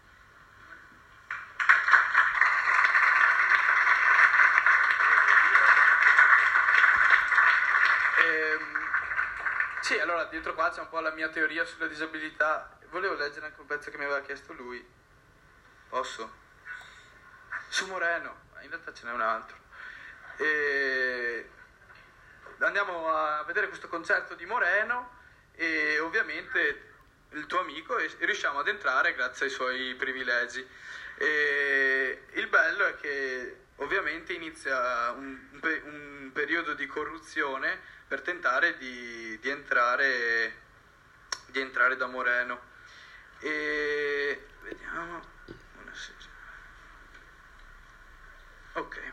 Sì, 9.87 9.97
allora 10.01 10.25
dietro 10.25 10.53
qua 10.53 10.69
c'è 10.71 10.81
un 10.81 10.89
po' 10.89 10.99
la 10.99 11.13
mia 11.13 11.29
teoria 11.29 11.65
sulla 11.65 11.87
disabilità. 11.87 12.77
Volevo 12.91 13.15
leggere 13.15 13.47
anche 13.47 13.61
un 13.61 13.69
pezzo 13.69 13.89
che 13.89 13.99
mi 13.99 14.03
aveva 14.03 14.21
chiesto 14.21 14.53
lui. 14.53 14.85
Posso? 15.89 16.29
Su 17.69 17.87
Moreno, 17.87 18.49
in 18.63 18.69
realtà 18.69 18.93
ce 18.93 19.07
n'è 19.07 19.13
un 19.13 19.21
altro. 19.21 19.57
E 20.39 21.49
andiamo 22.59 23.15
a 23.15 23.45
vedere 23.45 23.69
questo 23.69 23.87
concerto 23.87 24.35
di 24.35 24.45
Moreno 24.45 25.19
e 25.53 26.01
ovviamente 26.01 26.95
il 27.31 27.47
tuo 27.47 27.61
amico 27.61 27.97
e 27.97 28.11
riusciamo 28.19 28.59
ad 28.59 28.67
entrare 28.67 29.15
grazie 29.15 29.47
ai 29.47 29.53
suoi 29.53 29.95
privilegi. 29.95 30.67
E 31.15 32.25
il 32.33 32.49
bello 32.49 32.87
è 32.87 32.97
che 32.97 33.66
ovviamente 33.77 34.33
inizia 34.33 35.11
un, 35.11 35.39
un 35.85 36.31
periodo 36.33 36.75
di 36.75 36.87
corruzione 36.87 37.79
per 38.07 38.23
tentare 38.23 38.77
di, 38.79 39.39
di, 39.41 39.49
entrare, 39.49 40.55
di 41.47 41.61
entrare 41.61 41.97
da 41.97 42.07
Moreno. 42.07 42.75
E 43.41 44.47
vediamo. 44.63 45.35
Ok. 48.75 49.13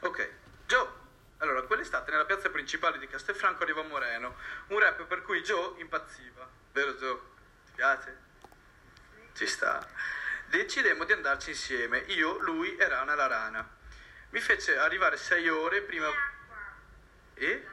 Ok. 0.00 0.30
Joe. 0.66 1.06
Allora, 1.38 1.62
quell'estate 1.62 2.10
nella 2.10 2.24
piazza 2.24 2.50
principale 2.50 2.98
di 2.98 3.06
Castelfranco 3.06 3.62
arriva 3.62 3.82
Moreno, 3.82 4.36
un 4.68 4.78
rap 4.80 5.04
per 5.04 5.22
cui 5.22 5.40
Joe 5.42 5.80
impazziva. 5.80 6.48
Vero 6.72 6.94
Joe? 6.94 7.18
Ti 7.66 7.72
piace? 7.76 8.16
Ci 9.34 9.46
sta. 9.46 9.86
Decidemmo 10.48 11.04
di 11.04 11.12
andarci 11.12 11.50
insieme, 11.50 11.98
io, 12.08 12.38
lui 12.38 12.74
e 12.76 12.88
Rana 12.88 13.14
la 13.14 13.26
rana. 13.26 13.68
Mi 14.30 14.40
fece 14.40 14.78
arrivare 14.78 15.18
sei 15.18 15.46
ore 15.48 15.82
prima... 15.82 16.08
E? 17.34 17.66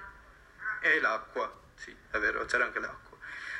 E 0.81 0.99
l'acqua. 0.99 1.61
Sì, 1.75 1.95
è 2.11 2.17
vero, 2.17 2.43
c'era 2.43 2.65
anche 2.65 2.79
l'acqua. 2.79 3.17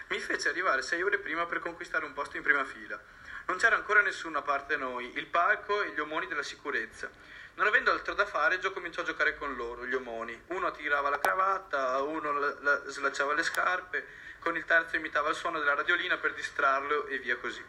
Mi 0.08 0.20
fece 0.20 0.50
arrivare 0.50 0.82
sei 0.82 1.02
ore 1.02 1.18
prima 1.20 1.46
per 1.46 1.60
conquistare 1.60 2.04
un 2.04 2.12
posto 2.12 2.36
in 2.36 2.44
prima 2.44 2.66
fila. 2.66 3.02
Non 3.46 3.58
c'era 3.58 3.78
ancora 3.78 4.02
nessuno 4.02 4.40
a 4.40 4.42
parte 4.42 4.76
noi, 4.76 5.18
il 5.18 5.28
palco 5.28 5.82
e 5.82 5.94
gli 5.94 6.00
omoni 6.00 6.28
della 6.28 6.44
sicurezza. 6.44 7.10
Non 7.56 7.68
avendo 7.68 7.92
altro 7.92 8.16
da 8.16 8.26
fare, 8.26 8.60
Gio 8.60 8.74
cominciò 8.74 9.02
a 9.02 9.06
giocare 9.06 9.38
con 9.38 9.56
loro, 9.56 9.86
gli 9.86 9.94
omoni. 9.94 10.38
Uno 10.48 10.72
tirava 10.72 11.08
la 11.08 11.20
cravatta, 11.20 12.02
uno 12.02 12.34
la, 12.34 12.56
la, 12.60 12.82
slacciava 12.88 13.34
le 13.34 13.44
scarpe, 13.44 14.06
con 14.40 14.58
il 14.58 14.66
terzo 14.66 14.98
imitava 14.98 15.30
il 15.30 15.36
suono 15.36 15.60
della 15.60 15.74
radiolina 15.74 16.18
per 16.18 16.34
distrarlo 16.34 17.08
e 17.08 17.18
via 17.20 17.38
così. 17.38 17.64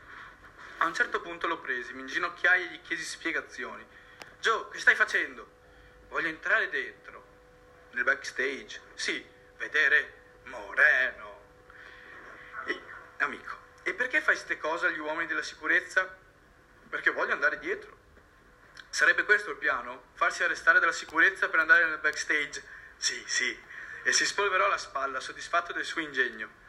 A 0.79 0.85
un 0.85 0.95
certo 0.95 1.21
punto 1.21 1.47
lo 1.47 1.59
presi, 1.59 1.95
mi 1.95 2.01
inginocchiai 2.01 2.65
e 2.65 2.71
gli 2.71 2.81
chiesi 2.83 3.03
spiegazioni. 3.03 3.85
Gio, 4.41 4.69
che 4.69 4.79
stai 4.79 4.95
facendo? 4.95 5.49
Voglio 6.09 6.29
entrare 6.29 6.69
dentro. 6.69 7.25
Nel 7.93 8.05
backstage? 8.05 8.81
Sì, 8.95 9.25
vedere 9.57 10.41
Moreno. 10.45 11.41
E, 12.67 12.81
amico, 13.19 13.57
e 13.83 13.95
perché 13.95 14.21
fai 14.21 14.35
queste 14.35 14.59
cose 14.59 14.89
agli 14.89 14.99
uomini 14.99 15.27
della 15.27 15.43
sicurezza? 15.43 16.15
Perché 16.91 17.11
voglio 17.11 17.33
andare 17.33 17.59
dietro. 17.59 17.97
Sarebbe 18.91 19.25
questo 19.25 19.51
il 19.51 19.57
piano? 19.57 20.11
Farsi 20.13 20.43
arrestare 20.43 20.79
dalla 20.79 20.93
sicurezza 20.93 21.49
per 21.49 21.61
andare 21.61 21.87
nel 21.87 21.99
backstage? 21.99 22.63
Sì, 22.97 23.23
sì. 23.27 23.59
E 24.03 24.13
si 24.13 24.27
spolverò 24.27 24.69
la 24.69 24.79
spalla, 24.79 25.21
soddisfatto 25.21 25.73
del 25.73 25.85
suo 25.85 26.03
ingegno. 26.03 26.65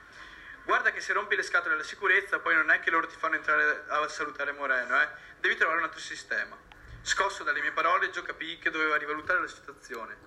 Guarda 0.67 0.91
che 0.91 0.99
se 0.99 1.13
rompi 1.13 1.37
le 1.37 1.43
scatole 1.43 1.75
alla 1.75 1.83
sicurezza, 1.83 2.39
poi 2.39 2.53
non 2.53 2.69
è 2.71 2.81
che 2.81 2.91
loro 2.91 3.07
ti 3.07 3.15
fanno 3.15 3.35
entrare 3.35 3.85
a 3.87 4.05
salutare 4.09 4.51
Moreno, 4.51 5.01
eh? 5.01 5.07
Devi 5.39 5.55
trovare 5.55 5.77
un 5.77 5.85
altro 5.85 6.01
sistema. 6.01 6.57
Scosso 7.01 7.45
dalle 7.45 7.61
mie 7.61 7.71
parole, 7.71 8.09
Gio 8.09 8.21
capì 8.21 8.59
che 8.59 8.69
doveva 8.69 8.97
rivalutare 8.97 9.39
la 9.39 9.47
situazione. 9.47 10.17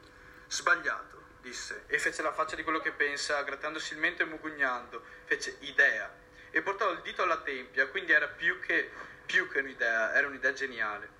Sbagliato, 0.48 1.24
disse, 1.42 1.84
e 1.88 1.98
fece 1.98 2.22
la 2.22 2.32
faccia 2.32 2.56
di 2.56 2.62
quello 2.62 2.80
che 2.80 2.90
pensa, 2.92 3.42
grattandosi 3.42 3.92
il 3.92 3.98
mento 3.98 4.22
e 4.22 4.24
mugugnando. 4.24 5.04
Fece 5.26 5.58
idea. 5.60 6.10
e 6.50 6.62
portò 6.62 6.90
il 6.90 7.00
dito 7.02 7.22
alla 7.22 7.38
tempia, 7.38 7.86
quindi 7.88 8.12
era 8.12 8.26
più 8.26 8.60
che, 8.60 8.90
più 9.26 9.48
che 9.48 9.60
un'idea, 9.60 10.14
era 10.14 10.26
un'idea 10.26 10.52
geniale. 10.52 11.18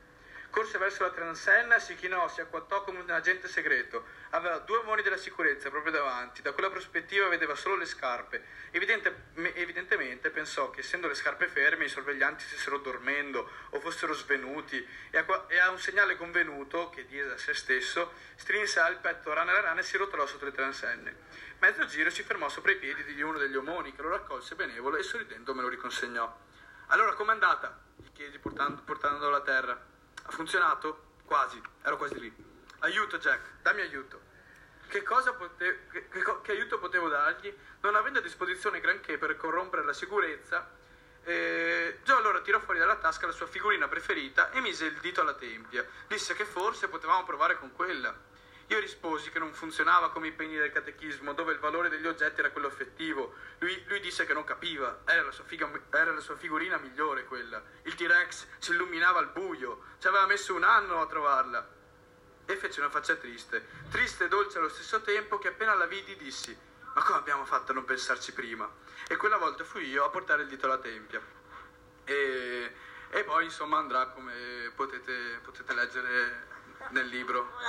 Corse 0.51 0.79
verso 0.79 1.05
la 1.05 1.11
transenna, 1.11 1.79
si 1.79 1.95
chinò, 1.95 2.27
si 2.29 2.41
acquattò 2.41 2.83
come 2.83 3.01
un 3.01 3.11
agente 3.11 3.47
segreto. 3.47 4.05
Aveva 4.33 4.59
due 4.59 4.79
uomini 4.79 5.03
della 5.03 5.17
sicurezza 5.17 5.71
proprio 5.71 5.93
davanti. 5.93 6.41
Da 6.41 6.53
quella 6.53 6.71
prospettiva 6.71 7.29
vedeva 7.29 7.57
solo 7.57 7.77
le 7.77 7.85
scarpe. 7.85 8.45
Evidente, 8.71 9.33
evidentemente 9.55 10.31
pensò 10.31 10.71
che, 10.71 10.81
essendo 10.81 11.09
le 11.09 11.15
scarpe 11.15 11.49
ferme, 11.49 11.87
i 11.87 11.89
sorveglianti 11.89 12.45
stessero 12.45 12.79
dormendo 12.79 13.51
o 13.71 13.81
fossero 13.81 14.13
svenuti. 14.13 14.87
E 15.11 15.19
a, 15.19 15.45
e 15.49 15.59
a 15.59 15.71
un 15.71 15.79
segnale 15.79 16.17
convenuto, 16.17 16.91
che 16.91 17.07
diede 17.07 17.33
a 17.33 17.39
se 17.39 17.55
stesso, 17.55 18.13
strinse 18.37 18.79
al 18.79 18.99
petto 18.99 19.33
rana 19.33 19.53
la 19.53 19.61
rana 19.61 19.81
e 19.81 19.83
si 19.83 19.97
rotolò 19.97 20.25
sotto 20.27 20.45
le 20.45 20.53
transenne. 20.53 21.17
Mezzo 21.59 21.85
giro 21.87 22.09
si 22.11 22.23
fermò 22.23 22.49
sopra 22.49 22.71
i 22.71 22.77
piedi 22.77 23.03
di 23.03 23.21
uno 23.23 23.37
degli 23.37 23.57
omoni, 23.57 23.93
che 23.93 24.03
lo 24.03 24.11
raccolse 24.11 24.55
benevolo 24.55 24.97
e 24.97 25.03
sorridendo 25.03 25.55
me 25.55 25.63
lo 25.63 25.69
riconsegnò. 25.69 26.39
Allora, 26.87 27.15
com'è 27.15 27.33
andata? 27.33 27.79
gli 27.97 28.13
chiesi 28.13 28.39
portando, 28.39 28.83
portandolo 28.83 29.29
alla 29.29 29.45
terra. 29.45 29.73
Ha 29.73 30.31
funzionato? 30.31 31.09
Quasi, 31.25 31.61
ero 31.83 31.97
quasi 31.97 32.19
lì. 32.19 32.35
Aiuto 32.81 33.19
Jack, 33.19 33.61
dammi 33.63 33.83
aiuto. 33.83 34.20
Che, 34.91 35.05
pote- 35.05 35.87
che, 35.93 36.09
che, 36.09 36.41
che 36.43 36.51
aiuto 36.51 36.81
potevo 36.81 37.09
dargli? 37.09 37.57
Non 37.83 37.95
avendo 37.95 38.19
a 38.19 38.23
disposizione 38.23 38.81
granché 38.81 39.19
per 39.19 39.37
corrompere 39.37 39.85
la 39.85 39.93
sicurezza, 39.93 40.69
eh, 41.23 42.01
Joe 42.03 42.17
allora 42.17 42.41
tirò 42.41 42.59
fuori 42.59 42.81
dalla 42.81 42.97
tasca 42.97 43.27
la 43.27 43.33
sua 43.33 43.47
figurina 43.47 43.87
preferita 43.87 44.51
e 44.51 44.61
mise 44.61 44.87
il 44.87 44.99
dito 44.99 45.21
alla 45.21 45.35
tempia. 45.35 45.87
Disse 46.09 46.35
che 46.35 46.45
forse 46.45 46.89
potevamo 46.89 47.23
provare 47.23 47.57
con 47.57 47.73
quella. 47.73 48.13
Io 48.67 48.81
risposi 48.81 49.31
che 49.31 49.39
non 49.39 49.53
funzionava 49.53 50.11
come 50.11 50.27
i 50.27 50.33
pegni 50.33 50.57
del 50.57 50.73
catechismo, 50.73 51.35
dove 51.35 51.53
il 51.53 51.61
valore 51.61 51.89
degli 51.89 52.07
oggetti 52.09 52.41
era 52.41 52.51
quello 52.51 52.67
affettivo. 52.67 53.35
Lui, 53.59 53.85
lui 53.87 54.01
disse 54.01 54.27
che 54.27 54.33
non 54.33 54.43
capiva, 54.43 55.03
era 55.05 55.23
la, 55.23 55.31
figa, 55.31 55.71
era 55.91 56.13
la, 56.13 56.21
sua 56.21 56.37
figurina 56.37 56.79
migliore 56.79 57.27
quella. 57.27 57.63
Il 57.83 57.95
T-Rex 57.95 58.47
si 58.59 58.73
illuminava 58.73 59.21
al 59.21 59.31
buio, 59.31 59.83
ci 60.01 60.09
aveva 60.09 60.27
messo 60.27 60.53
un 60.55 60.65
anno 60.65 61.01
a 61.01 61.07
trovarla. 61.07 61.79
E 62.51 62.57
fece 62.57 62.81
una 62.81 62.91
faccia 62.91 63.15
triste, 63.15 63.65
triste 63.91 64.25
e 64.25 64.29
dolce 64.29 64.59
allo 64.59 64.69
stesso 64.69 65.01
tempo, 65.03 65.39
che 65.39 65.47
appena 65.47 65.73
la 65.75 65.87
vidi 65.87 66.17
dissi: 66.17 66.59
Ma 66.95 67.03
come 67.05 67.19
abbiamo 67.19 67.45
fatto 67.45 67.71
a 67.71 67.75
non 67.75 67.85
pensarci 67.85 68.33
prima? 68.33 68.69
E 69.07 69.15
quella 69.15 69.37
volta 69.37 69.63
fui 69.63 69.89
io 69.89 70.05
a 70.05 70.09
portare 70.09 70.43
il 70.43 70.49
dito 70.49 70.67
alla 70.67 70.79
tempia. 70.79 71.23
E, 72.03 72.75
e 73.11 73.23
poi 73.23 73.45
insomma 73.45 73.79
andrà 73.79 74.09
come 74.09 74.73
potete, 74.75 75.39
potete 75.45 75.73
leggere 75.75 76.49
nel 76.89 77.07
libro. 77.07 77.53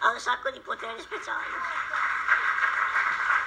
ha 0.00 0.10
un 0.10 0.18
sacco 0.18 0.50
di 0.50 0.58
poteri 0.58 1.00
speciali. 1.00 1.52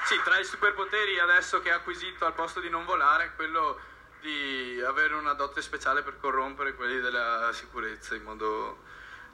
Sì, 0.06 0.18
tra 0.24 0.40
i 0.40 0.46
superpoteri 0.46 1.20
adesso 1.20 1.60
che 1.60 1.74
ha 1.74 1.76
acquisito 1.76 2.26
al 2.26 2.34
posto 2.34 2.62
di 2.62 2.70
non 2.70 2.86
volare, 2.86 3.34
quello 3.36 3.82
di 4.26 4.82
avere 4.82 5.14
una 5.14 5.34
dote 5.34 5.62
speciale 5.62 6.02
per 6.02 6.20
corrompere 6.20 6.74
quelli 6.74 7.00
della 7.00 7.52
sicurezza 7.54 8.16
in 8.16 8.24
modo 8.24 8.80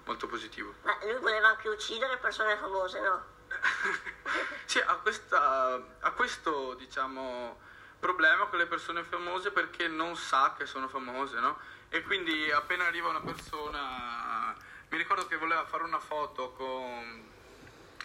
molto 0.05 0.27
positivo. 0.27 0.75
Ma 0.83 0.97
lui 1.03 1.19
voleva 1.19 1.47
anche 1.47 1.69
uccidere 1.69 2.17
persone 2.17 2.57
famose, 2.57 2.99
no? 2.99 3.25
sì, 4.65 4.79
ha, 4.79 4.95
questa, 4.95 5.81
ha 5.99 6.11
questo, 6.11 6.73
diciamo, 6.75 7.59
problema 7.99 8.47
con 8.47 8.59
le 8.59 8.67
persone 8.67 9.03
famose 9.03 9.51
perché 9.51 9.87
non 9.87 10.15
sa 10.15 10.55
che 10.57 10.65
sono 10.65 10.87
famose, 10.87 11.39
no? 11.39 11.57
E 11.89 12.03
quindi 12.03 12.51
appena 12.51 12.85
arriva 12.85 13.09
una 13.09 13.21
persona 13.21 14.55
mi 14.91 14.97
ricordo 14.97 15.25
che 15.25 15.37
voleva 15.37 15.65
fare 15.65 15.83
una 15.83 15.99
foto 15.99 16.51
con... 16.51 17.29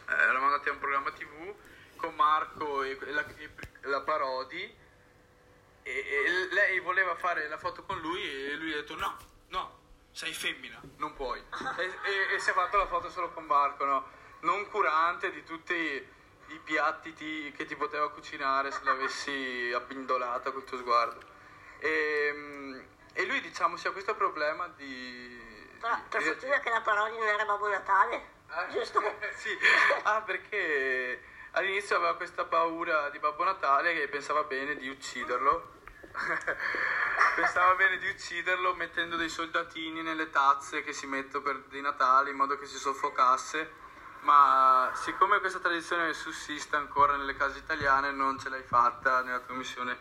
Eh, 0.09 0.13
eravamo 0.13 0.47
andati 0.47 0.69
a 0.69 0.73
un 0.73 0.79
programma 0.79 1.11
tv 1.11 1.53
con 1.97 2.15
Marco 2.15 2.85
e 2.85 2.97
la, 3.11 3.27
e 3.27 3.51
la 3.89 4.03
Parodi 4.03 4.73
e, 5.87 6.05
e, 6.09 6.55
lei 6.55 6.81
voleva 6.81 7.15
fare 7.15 7.47
la 7.47 7.59
foto 7.59 7.85
con 7.85 8.01
lui 8.01 8.21
e 8.21 8.57
lui 8.57 8.73
ha 8.73 8.77
detto 8.77 8.97
no, 8.97 9.17
no, 9.49 9.79
sei 10.11 10.33
femmina, 10.33 10.81
non 10.97 11.15
puoi. 11.15 11.41
e, 11.79 12.35
e, 12.35 12.41
si 12.41 12.51
è 12.51 12.53
fatto 12.53 12.77
la 12.77 12.87
foto 12.87 13.09
solo 13.09 13.31
con 13.31 13.45
Marco, 13.45 13.85
no? 13.85 14.09
Non 14.41 14.69
curante 14.69 15.31
di 15.31 15.45
tutti 15.45 15.75
i 15.75 16.59
piatti 16.65 17.13
ti, 17.15 17.53
che 17.57 17.65
ti 17.67 17.77
poteva 17.77 18.11
cucinare 18.11 18.73
se 18.73 18.81
l'avessi 18.83 19.73
abbindolata 19.73 20.51
col 20.51 20.65
tuo 20.65 20.77
sguardo. 20.79 21.21
E, 21.79 22.85
e 23.13 23.25
lui 23.25 23.41
diciamo 23.41 23.77
si 23.77 23.87
ha 23.87 23.93
questo 23.93 24.17
problema 24.17 24.67
di 24.69 25.55
però 25.79 25.99
per 26.09 26.23
fortuna 26.23 26.59
che 26.59 26.71
la 26.71 26.81
parodia 26.81 27.19
non 27.19 27.29
era 27.29 27.45
Babbo 27.45 27.69
Natale, 27.69 28.17
eh? 28.17 28.73
giusto? 28.73 29.01
sì, 29.37 29.57
ah 30.03 30.21
perché 30.23 31.23
all'inizio 31.53 31.97
aveva 31.97 32.17
questa 32.17 32.45
paura 32.45 33.09
di 33.11 33.19
Babbo 33.19 33.45
Natale 33.45 33.95
che 33.95 34.09
pensava 34.09 34.43
bene 34.43 34.77
di 34.77 34.89
ucciderlo. 34.89 35.75
pensava 37.37 37.75
bene 37.75 37.99
di 37.99 38.09
ucciderlo 38.09 38.75
mettendo 38.75 39.17
dei 39.17 39.29
soldatini 39.29 40.03
nelle 40.03 40.31
tazze 40.31 40.83
che 40.83 40.93
si 40.93 41.07
mettono 41.07 41.43
per 41.43 41.63
di 41.69 41.81
Natale 41.81 42.31
in 42.31 42.37
modo 42.37 42.59
che 42.59 42.67
si 42.67 42.79
soffocasse. 42.79 43.85
Ma 44.21 44.91
siccome 44.95 45.39
questa 45.39 45.61
tradizione 45.61 46.13
sussiste 46.13 46.75
ancora 46.75 47.17
nelle 47.17 47.37
case 47.37 47.59
italiane, 47.59 48.11
non 48.11 48.39
ce 48.39 48.49
l'hai 48.49 48.65
fatta 48.65 49.23
nella 49.23 49.41
tua 49.41 49.55
missione 49.55 49.99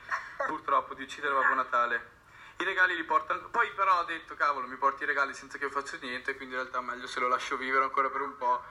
purtroppo 0.48 0.94
di 0.96 1.04
uccidere 1.04 1.34
Babbo 1.34 1.54
Natale 1.54 2.14
i 2.58 2.64
regali 2.64 2.96
li 2.96 3.04
portano. 3.04 3.50
Poi 3.50 3.70
però 3.72 4.00
ho 4.00 4.04
detto, 4.06 4.36
cavolo, 4.36 4.68
mi 4.68 4.78
porti 4.78 5.04
i 5.04 5.06
regali 5.06 5.34
senza 5.34 5.58
che 5.58 5.66
io 5.66 5.70
faccia 5.70 5.98
niente, 6.00 6.36
quindi 6.36 6.56
in 6.56 6.62
realtà 6.62 6.82
meglio 6.82 7.08
se 7.08 7.20
lo 7.20 7.28
lascio 7.28 7.58
vivere 7.58 7.84
ancora 7.84 8.10
per 8.10 8.22
un 8.22 8.38
po'. 8.38 8.64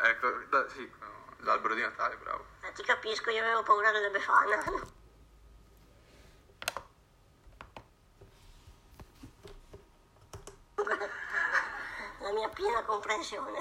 Ecco, 0.00 0.30
da, 0.48 0.68
sì, 0.68 0.90
l'albero 1.38 1.74
di 1.74 1.82
Natale, 1.82 2.16
bravo. 2.16 2.46
Eh, 2.62 2.72
ti 2.72 2.82
capisco, 2.82 3.30
io 3.30 3.42
avevo 3.42 3.62
paura 3.62 3.90
della 3.90 4.08
Befana. 4.08 4.62
La 12.20 12.32
mia 12.46 12.48
piena 12.48 12.82
comprensione. 12.82 13.58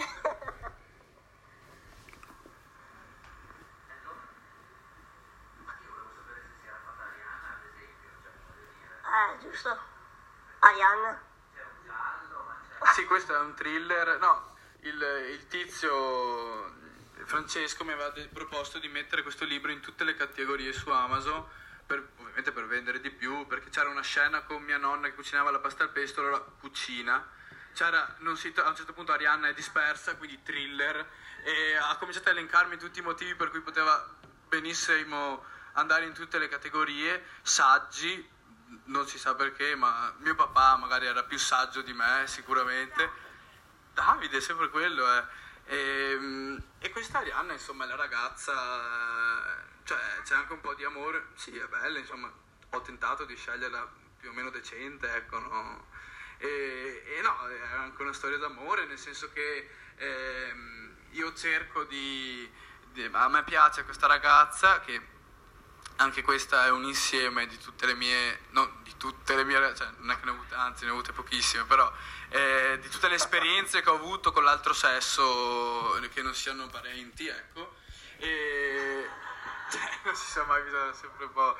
Eh, 9.05 9.37
giusto. 9.39 9.77
Arianna. 10.59 11.21
Sì, 12.93 13.05
questo 13.05 13.33
è 13.33 13.39
un 13.39 13.55
thriller. 13.55 14.19
No, 14.19 14.55
il, 14.81 15.01
il 15.31 15.47
tizio 15.47 16.73
Francesco 17.23 17.83
mi 17.83 17.93
aveva 17.93 18.13
proposto 18.31 18.77
di 18.79 18.87
mettere 18.87 19.23
questo 19.23 19.45
libro 19.45 19.71
in 19.71 19.79
tutte 19.79 20.03
le 20.03 20.15
categorie 20.15 20.73
su 20.73 20.89
Amazon. 20.89 21.63
Per, 21.85 22.13
ovviamente 22.17 22.51
per 22.51 22.65
vendere 22.65 22.99
di 22.99 23.11
più, 23.11 23.45
perché 23.45 23.69
c'era 23.69 23.89
una 23.89 24.01
scena 24.01 24.41
con 24.41 24.63
mia 24.63 24.77
nonna 24.77 25.07
che 25.07 25.13
cucinava 25.13 25.51
la 25.51 25.59
pasta 25.59 25.83
al 25.83 25.91
pesto, 25.91 26.21
allora 26.21 26.39
cucina. 26.39 27.43
Si, 27.75 27.83
a 27.83 28.69
un 28.69 28.75
certo 28.75 28.93
punto 28.93 29.11
Arianna 29.11 29.49
è 29.49 29.53
dispersa, 29.53 30.15
quindi 30.15 30.41
thriller, 30.41 31.05
e 31.43 31.75
ha 31.75 31.97
cominciato 31.97 32.29
a 32.29 32.31
elencarmi 32.31 32.77
tutti 32.77 32.99
i 32.99 33.01
motivi 33.01 33.35
per 33.35 33.49
cui 33.49 33.59
poteva 33.59 34.07
benissimo 34.47 35.43
andare 35.73 36.05
in 36.05 36.13
tutte 36.13 36.37
le 36.37 36.47
categorie, 36.47 37.23
saggi, 37.41 38.31
non 38.85 39.05
si 39.07 39.19
sa 39.19 39.35
perché, 39.35 39.75
ma 39.75 40.13
mio 40.19 40.35
papà 40.35 40.77
magari 40.77 41.05
era 41.05 41.23
più 41.23 41.37
saggio 41.37 41.81
di 41.81 41.93
me, 41.93 42.23
sicuramente. 42.27 43.23
Davide, 43.93 44.39
sempre 44.39 44.69
quello. 44.69 45.05
Eh. 45.17 45.23
E, 45.65 46.59
e 46.79 46.89
questa 46.91 47.19
Arianna, 47.19 47.53
insomma, 47.53 47.83
è 47.83 47.87
la 47.87 47.95
ragazza, 47.95 48.53
cioè 49.83 49.99
c'è 50.23 50.35
anche 50.35 50.53
un 50.53 50.61
po' 50.61 50.73
di 50.75 50.83
amore, 50.83 51.27
sì, 51.35 51.57
è 51.57 51.67
bella, 51.67 51.99
insomma, 51.99 52.31
ho 52.69 52.81
tentato 52.81 53.25
di 53.25 53.35
sceglierla 53.35 53.87
più 54.19 54.29
o 54.29 54.33
meno 54.33 54.49
decente, 54.49 55.13
ecco, 55.13 55.39
no? 55.39 55.87
E, 56.37 57.03
e 57.05 57.21
no, 57.21 57.47
è 57.47 57.75
anche 57.75 58.01
una 58.01 58.13
storia 58.13 58.37
d'amore, 58.37 58.85
nel 58.85 58.97
senso 58.97 59.31
che 59.31 59.69
eh, 59.97 60.53
io 61.11 61.33
cerco 61.33 61.83
di, 61.83 62.49
di... 62.91 63.09
A 63.11 63.27
me 63.29 63.43
piace 63.43 63.83
questa 63.83 64.07
ragazza 64.07 64.79
che 64.81 65.13
anche 65.97 66.21
questa 66.23 66.65
è 66.65 66.71
un 66.71 66.83
insieme 66.83 67.47
di 67.47 67.57
tutte 67.57 67.85
le 67.85 67.93
mie, 67.93 68.41
no, 68.49 68.79
di 68.83 68.93
tutte 68.97 69.35
le 69.35 69.45
mie, 69.45 69.73
cioè 69.75 69.87
non 69.97 70.11
è 70.11 70.19
che 70.19 70.25
ne 70.25 70.31
ho 70.31 70.33
avute, 70.33 70.55
anzi 70.55 70.83
ne 70.83 70.89
ho 70.89 70.93
avute 70.93 71.13
pochissime, 71.13 71.63
però 71.63 71.91
eh, 72.29 72.77
di 72.81 72.89
tutte 72.89 73.07
le 73.07 73.15
esperienze 73.15 73.81
che 73.81 73.89
ho 73.89 73.95
avuto 73.95 74.31
con 74.31 74.43
l'altro 74.43 74.73
sesso 74.73 75.97
che 76.13 76.21
non 76.21 76.33
siano 76.33 76.67
parenti, 76.67 77.27
ecco, 77.27 77.75
e 78.17 79.07
cioè, 79.69 79.99
non 80.03 80.15
si 80.15 80.25
sa 80.31 80.43
mai, 80.43 80.61
bisogna 80.63 80.93
sempre 80.93 81.25
un 81.25 81.31
po'. 81.31 81.57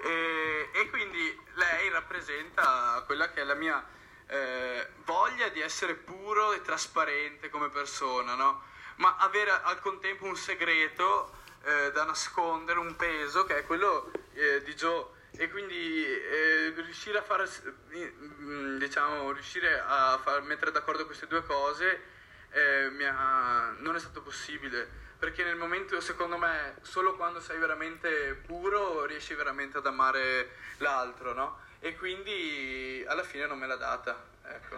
E, 0.00 0.70
e, 0.72 0.90
quindi 0.90 1.38
lei 1.54 1.90
rappresenta 1.90 3.02
quella 3.04 3.30
che 3.30 3.40
è 3.40 3.44
la 3.44 3.54
mia 3.54 3.84
eh, 4.28 4.86
voglia 5.04 5.48
di 5.48 5.60
essere 5.60 5.94
puro 5.94 6.52
e 6.52 6.62
trasparente 6.62 7.48
come 7.50 7.68
persona, 7.68 8.34
no? 8.34 8.62
Ma 8.96 9.16
avere 9.16 9.50
al 9.50 9.80
contempo 9.80 10.24
un 10.24 10.36
segreto 10.36 11.32
eh, 11.64 11.92
da 11.92 12.04
nascondere, 12.04 12.78
un 12.78 12.94
peso 12.96 13.44
che 13.44 13.58
è 13.58 13.66
quello 13.66 14.10
eh, 14.34 14.62
di 14.62 14.74
Joe 14.74 15.16
e 15.32 15.48
quindi 15.50 16.04
eh, 16.04 16.72
riuscire 16.76 17.18
a 17.18 17.22
far, 17.22 17.48
mm, 17.94 18.78
diciamo, 18.78 19.32
riuscire 19.32 19.80
a 19.80 20.18
far 20.22 20.42
mettere 20.42 20.72
d'accordo 20.72 21.06
queste 21.06 21.26
due 21.26 21.44
cose 21.44 22.16
eh, 22.50 23.06
ha, 23.06 23.74
non 23.78 23.94
è 23.94 23.98
stato 23.98 24.22
possibile 24.22 25.06
perché 25.18 25.42
nel 25.42 25.56
momento, 25.56 26.00
secondo 26.00 26.36
me, 26.38 26.76
solo 26.82 27.16
quando 27.16 27.40
sei 27.40 27.58
veramente 27.58 28.34
puro 28.34 29.04
riesci 29.04 29.34
veramente 29.34 29.78
ad 29.78 29.86
amare 29.86 30.50
l'altro, 30.78 31.32
no? 31.32 31.58
E 31.80 31.96
quindi 31.96 33.04
alla 33.06 33.24
fine 33.24 33.46
non 33.46 33.58
me 33.58 33.66
l'ha 33.66 33.76
data, 33.76 34.16
ecco. 34.44 34.76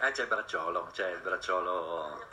Eh, 0.00 0.12
c'è 0.12 0.22
il 0.22 0.28
bracciolo, 0.28 0.88
c'è 0.92 1.10
il 1.10 1.20
bracciolo. 1.20 2.26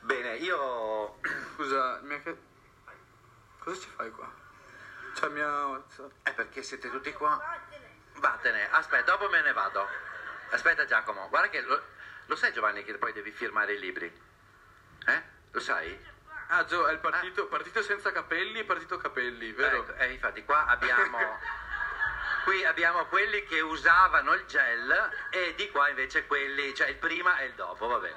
Bene, 0.00 0.36
io... 0.36 1.18
Scusa, 1.58 1.98
mia... 2.02 2.22
cosa 3.58 3.80
ci 3.80 3.88
fai 3.96 4.12
qua? 4.12 4.32
Cioè, 5.14 5.28
mia... 5.30 5.82
È 6.22 6.32
perché 6.32 6.62
siete 6.62 6.88
tutti 6.88 7.12
qua? 7.12 7.36
Vattene, 8.12 8.70
aspetta, 8.70 9.10
dopo 9.10 9.28
me 9.28 9.42
ne 9.42 9.52
vado. 9.52 9.84
Aspetta 10.50 10.84
Giacomo, 10.84 11.28
guarda 11.28 11.48
che 11.48 11.62
lo, 11.62 11.82
lo 12.26 12.36
sai 12.36 12.52
Giovanni 12.52 12.84
che 12.84 12.96
poi 12.96 13.12
devi 13.12 13.32
firmare 13.32 13.72
i 13.72 13.80
libri? 13.80 14.06
Eh? 15.04 15.22
Lo 15.50 15.58
sai? 15.58 15.98
Ah 16.46 16.64
Gio, 16.64 16.86
è 16.86 16.92
il 16.92 17.00
partito, 17.00 17.42
ah. 17.42 17.46
partito 17.48 17.82
senza 17.82 18.12
capelli 18.12 18.60
e 18.60 18.64
partito 18.64 18.96
capelli, 18.96 19.50
vero? 19.50 19.78
Ecco, 19.78 19.94
eh, 19.94 20.12
infatti 20.12 20.44
qua 20.44 20.66
abbiamo... 20.66 21.18
qui 22.44 22.64
abbiamo 22.64 23.04
quelli 23.06 23.42
che 23.46 23.60
usavano 23.60 24.32
il 24.34 24.44
gel 24.46 25.10
e 25.30 25.54
di 25.56 25.68
qua 25.72 25.88
invece 25.88 26.24
quelli, 26.24 26.72
cioè 26.72 26.86
il 26.86 26.98
prima 26.98 27.40
e 27.40 27.46
il 27.46 27.54
dopo, 27.54 27.88
vabbè. 27.88 28.14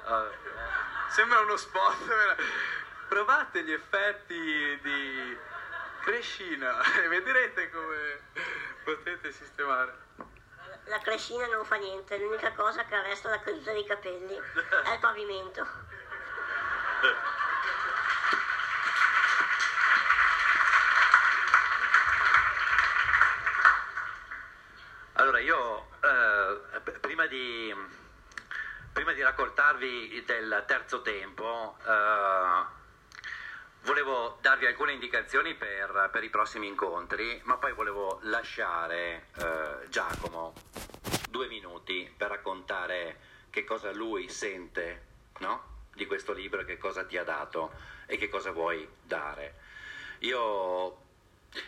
Sembra 1.08 1.40
uno 1.40 1.56
spot. 1.56 2.60
Provate 3.12 3.62
gli 3.62 3.72
effetti 3.72 4.80
di 4.80 5.38
crescina 6.00 6.80
e 7.04 7.08
vedrete 7.08 7.68
come 7.68 8.20
potete 8.84 9.30
sistemare. 9.30 9.94
La 10.84 10.98
crescina 10.98 11.44
non 11.48 11.62
fa 11.66 11.76
niente, 11.76 12.16
l'unica 12.16 12.52
cosa 12.52 12.86
che 12.86 12.94
arresta 12.94 13.28
la 13.28 13.40
caduta 13.40 13.70
dei 13.72 13.84
capelli 13.84 14.34
è 14.34 14.92
il 14.94 14.98
pavimento. 14.98 15.66
Allora 25.12 25.38
io 25.38 25.88
eh, 26.00 26.80
prima 27.00 27.26
di 27.26 27.76
prima 28.90 29.12
di 29.12 29.20
raccontarvi 29.20 30.24
del 30.24 30.64
terzo 30.66 31.02
tempo, 31.02 31.76
eh, 31.84 32.80
volevo 33.84 34.38
darvi 34.40 34.66
alcune 34.66 34.92
indicazioni 34.92 35.54
per, 35.54 36.10
per, 36.12 36.22
i 36.24 36.30
prossimi 36.30 36.66
incontri, 36.66 37.40
ma 37.44 37.56
poi 37.56 37.72
volevo 37.72 38.18
lasciare 38.22 39.28
eh, 39.36 39.88
Giacomo 39.88 40.54
due 41.30 41.48
minuti 41.48 42.12
per 42.16 42.28
raccontare 42.28 43.18
che 43.50 43.64
cosa 43.64 43.92
lui 43.92 44.28
sente 44.28 45.06
no? 45.38 45.70
di 45.94 46.06
questo 46.06 46.32
libro, 46.32 46.64
che 46.64 46.78
cosa 46.78 47.04
ti 47.04 47.16
ha 47.16 47.24
dato 47.24 47.72
e 48.06 48.16
che 48.16 48.28
cosa 48.28 48.50
vuoi 48.52 48.88
dare. 49.02 49.60
Io 50.20 51.01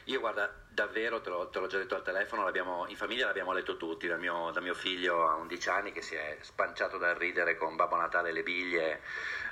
io 0.05 0.21
guarda, 0.21 0.51
davvero, 0.69 1.21
te 1.21 1.29
l'ho, 1.29 1.49
te 1.49 1.59
l'ho, 1.59 1.67
già 1.67 1.77
detto 1.77 1.95
al 1.95 2.03
telefono, 2.03 2.51
in 2.89 2.97
famiglia 2.97 3.27
l'abbiamo 3.27 3.53
letto 3.53 3.77
tutti, 3.77 4.07
da 4.07 4.17
mio, 4.17 4.51
da 4.51 4.61
mio, 4.61 4.75
figlio 4.75 5.29
a 5.29 5.35
11 5.35 5.69
anni 5.69 5.93
che 5.93 6.01
si 6.01 6.15
è 6.15 6.39
spanciato 6.41 6.97
dal 6.97 7.15
ridere 7.15 7.57
con 7.57 7.77
Babbo 7.77 7.97
Natale 7.97 8.31
e 8.31 8.33
le 8.33 8.43
biglie 8.43 9.03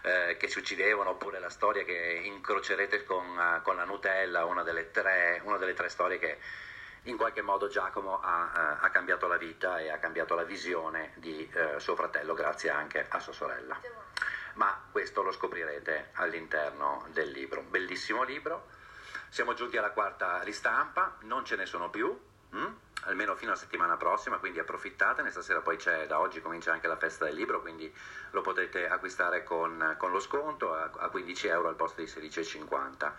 eh, 0.03 0.37
che 0.39 0.49
si 0.49 0.59
uccidevano, 0.59 1.11
oppure 1.11 1.39
la 1.39 1.51
storia 1.51 1.85
che 1.85 2.23
incrocerete 2.25 3.05
con, 3.05 3.27
uh, 3.27 3.63
con 3.63 3.77
la 3.77 3.85
Nutella, 3.85 4.45
una 4.45 4.63
delle, 4.63 4.91
tre, 4.91 5.41
una 5.45 5.59
delle, 5.59 5.75
tre, 5.75 5.89
storie 5.91 6.19
che 6.19 6.39
in 7.05 7.17
qualche 7.17 7.43
modo 7.43 7.69
Giacomo 7.69 8.21
ha, 8.21 8.79
uh, 8.81 8.85
ha, 8.85 8.91
cambiato 8.91 9.27
la 9.27 9.37
vita 9.37 9.81
e 9.81 9.91
ha 9.91 9.99
cambiato 9.99 10.35
la 10.35 10.45
visione 10.45 11.13
di 11.17 11.51
uh, 11.55 11.79
suo 11.79 11.95
fratello 11.95 12.33
grazie 12.33 12.71
anche 12.71 13.05
a 13.07 13.21
sua 13.21 13.33
sorella. 13.33 13.79
Ma 14.55 14.83
questo 14.91 15.23
lo 15.23 15.33
scoprirete 15.33 16.11
all'interno 16.15 17.07
del 17.11 17.31
libro, 17.31 17.63
bellissimo 17.63 18.23
libro 18.23 18.81
siamo 19.33 19.55
giunti 19.55 19.79
alla 19.79 19.93
quarta 19.93 20.43
ristampa, 20.43 21.17
non 21.23 21.43
ce 21.47 21.57
ne 21.57 21.65
sono 21.65 21.89
più, 21.89 22.15
hm? 22.51 22.67
almeno 23.05 23.35
fino 23.35 23.53
alla 23.53 23.59
settimana 23.59 23.97
prossima, 23.97 24.37
quindi 24.37 24.59
approfittatene, 24.59 25.31
stasera 25.31 25.63
poi 25.63 25.79
c'è, 25.79 26.07
da 26.07 26.21
oggi 26.21 26.43
comincia 26.43 26.71
anche 26.71 26.87
la 26.87 26.99
festa 26.99 27.25
del 27.25 27.35
libro, 27.35 27.63
quindi 27.63 27.91
lo 28.33 28.43
potete 28.43 28.87
acquistare 28.87 29.43
con, 29.43 29.97
con 29.99 30.11
lo 30.11 30.21
sconto 30.21 30.75
a, 30.75 30.91
a, 30.99 31.09
15 31.09 31.47
euro 31.47 31.69
al 31.69 31.77
posto 31.77 32.03
di 32.03 32.09
16,50. 32.09 33.13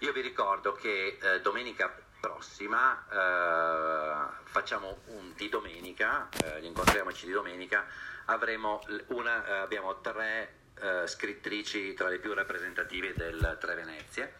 Io 0.00 0.12
vi 0.12 0.20
ricordo 0.20 0.74
che 0.74 1.16
eh, 1.18 1.40
domenica 1.40 1.90
prossima 2.20 3.06
eh, 3.10 4.44
facciamo 4.44 4.98
un 5.06 5.32
di 5.34 5.48
domenica, 5.48 6.28
eh, 6.44 6.58
incontriamoci 6.66 7.24
di 7.24 7.32
domenica, 7.32 7.86
avremo 8.26 8.84
una, 9.06 9.42
eh, 9.46 9.52
abbiamo 9.60 10.02
tre 10.02 10.54
eh, 10.82 11.06
scrittrici 11.06 11.94
tra 11.94 12.08
le 12.08 12.18
più 12.18 12.34
rappresentative 12.34 13.14
del 13.14 13.56
Tre 13.58 13.74
Venezie 13.74 14.34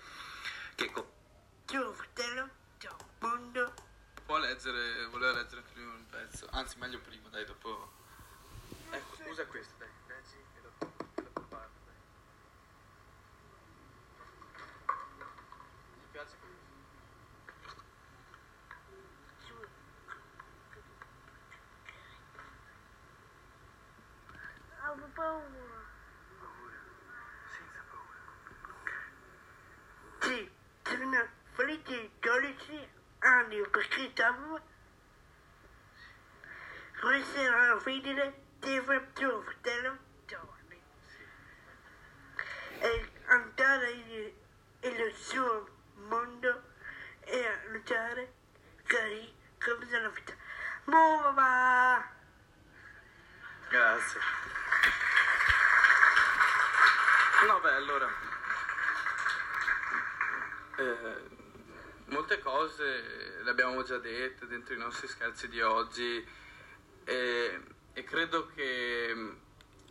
che 0.76 0.90
co- 0.92 1.10
Ciao 1.64 1.90
fratello, 1.94 2.50
ciao 2.78 2.96
mondo. 3.20 3.72
Può 4.26 4.36
leggere, 4.38 5.06
voleva 5.06 5.32
leggere 5.32 5.62
prima 5.62 5.92
un 5.94 6.06
pezzo, 6.06 6.46
anzi 6.50 6.78
meglio 6.78 7.00
prima, 7.00 7.28
dai, 7.30 7.44
dopo... 7.46 7.90
Ecco, 8.90 9.30
usa 9.30 9.46
questo, 9.46 9.74
dai, 9.78 9.88
leggi 10.06 10.36
e 10.36 10.60
dopo, 10.60 10.92
dopo 11.14 11.40
parlo, 11.48 11.72
dai. 11.86 11.94
Mi 15.94 16.06
piace 16.12 16.36
questo. 16.38 16.64
Ho 24.86 25.08
paura. 25.14 25.75
Felici 31.86 32.10
12 32.20 32.88
anni 33.20 33.60
per 33.70 33.88
Cristo 33.88 34.60
resterà 37.00 37.78
fedele 37.78 38.42
deve 38.58 39.12
tuo 39.12 39.42
fratello 39.42 39.98
Giovanni 40.26 40.82
e 42.80 43.10
andare 43.26 44.34
nel 44.80 45.14
suo 45.14 45.68
mondo 46.08 46.62
e 47.20 47.46
a 47.46 47.70
lottare 47.70 48.32
cari 48.84 49.34
come 49.58 49.84
nella 49.86 50.08
vita. 50.08 50.34
Muova! 50.84 52.08
Grazie. 53.68 54.20
No, 57.46 57.60
beh, 57.60 57.74
allora... 57.74 58.08
Eh, 60.78 61.44
molte 62.06 62.38
cose 62.38 63.40
le 63.42 63.50
abbiamo 63.50 63.82
già 63.82 63.98
dette 63.98 64.46
dentro 64.46 64.74
i 64.74 64.78
nostri 64.78 65.08
scherzi 65.08 65.48
di 65.48 65.60
oggi 65.60 66.24
e, 67.04 67.60
e 67.92 68.04
credo 68.04 68.48
che 68.54 69.34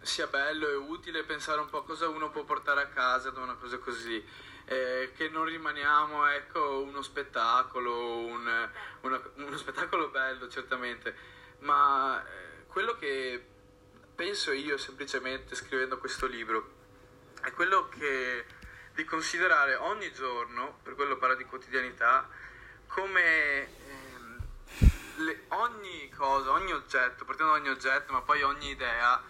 sia 0.01 0.28
bello 0.28 0.69
e 0.69 0.75
utile 0.75 1.23
pensare 1.23 1.60
un 1.60 1.69
po' 1.69 1.84
cosa 1.84 2.08
uno 2.08 2.30
può 2.30 2.43
portare 2.43 2.82
a 2.82 2.88
casa 2.88 3.32
da 3.32 3.41
una 3.41 3.56
cosa 3.56 3.78
così. 3.80 4.23
Eh, 4.67 5.12
che 5.15 5.30
non 5.30 5.45
rimaniamo 5.45 6.28
ecco, 6.28 6.82
uno 6.82 7.04
spettacolo, 7.04 8.17
un, 8.17 8.69
una, 9.01 9.21
uno 9.36 9.58
spettacolo 9.58 10.10
bello 10.10 10.47
certamente, 10.47 11.15
ma 11.60 12.19
eh, 12.25 12.65
quello 12.65 12.97
che 12.97 13.45
penso 14.15 14.51
io 14.51 14.78
semplicemente 14.78 15.54
scrivendo 15.54 15.99
questo 15.99 16.25
libro 16.25 16.73
è 17.43 17.51
quello 17.51 17.89
che 17.89 18.45
di 18.95 19.03
considerare 19.03 19.75
ogni 19.75 20.12
giorno, 20.13 20.79
per 20.81 20.95
quello 20.95 21.17
parla 21.17 21.36
di 21.36 21.43
quotidianità, 21.43 22.27
come 22.88 23.67
ehm, 23.67 24.43
le, 25.17 25.43
ogni 25.49 26.10
cosa, 26.10 26.51
ogni 26.51 26.71
oggetto, 26.71 27.25
partendo 27.25 27.51
da 27.51 27.60
ogni 27.60 27.69
oggetto, 27.69 28.13
ma 28.13 28.21
poi 28.21 28.41
ogni 28.41 28.69
idea, 28.69 29.21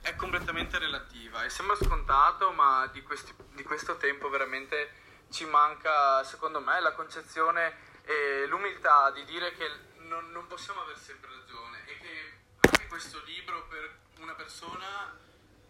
è 0.00 0.16
completamente 0.16 0.78
relativa. 0.78 1.44
E 1.44 1.48
sembra 1.48 1.76
scontato, 1.76 2.50
ma 2.50 2.88
di, 2.88 3.02
questi, 3.02 3.32
di 3.52 3.62
questo 3.62 3.96
tempo 3.96 4.28
veramente 4.28 5.02
ci 5.30 5.44
manca, 5.44 6.24
secondo 6.24 6.60
me, 6.60 6.80
la 6.80 6.92
concezione 6.92 7.92
e 8.02 8.46
l'umiltà 8.46 9.12
di 9.12 9.24
dire 9.24 9.52
che 9.52 9.70
non, 9.98 10.30
non 10.32 10.46
possiamo 10.48 10.82
avere 10.82 10.98
sempre 10.98 11.30
ragione 11.30 11.86
e 11.86 11.98
che 11.98 12.32
anche 12.68 12.86
questo 12.88 13.22
libro 13.24 13.66
per 13.68 13.98
una 14.18 14.34
persona 14.34 15.22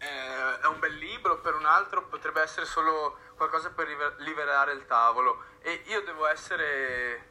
è, 0.05 0.59
è 0.61 0.67
un 0.67 0.79
bel 0.79 0.93
libro, 0.95 1.39
per 1.39 1.55
un 1.55 1.65
altro 1.65 2.03
potrebbe 2.03 2.41
essere 2.41 2.65
solo 2.65 3.17
qualcosa 3.35 3.71
per 3.71 4.15
liberare 4.19 4.73
il 4.73 4.85
tavolo. 4.85 5.43
E 5.59 5.83
io 5.87 6.01
devo 6.03 6.27
essere 6.27 7.29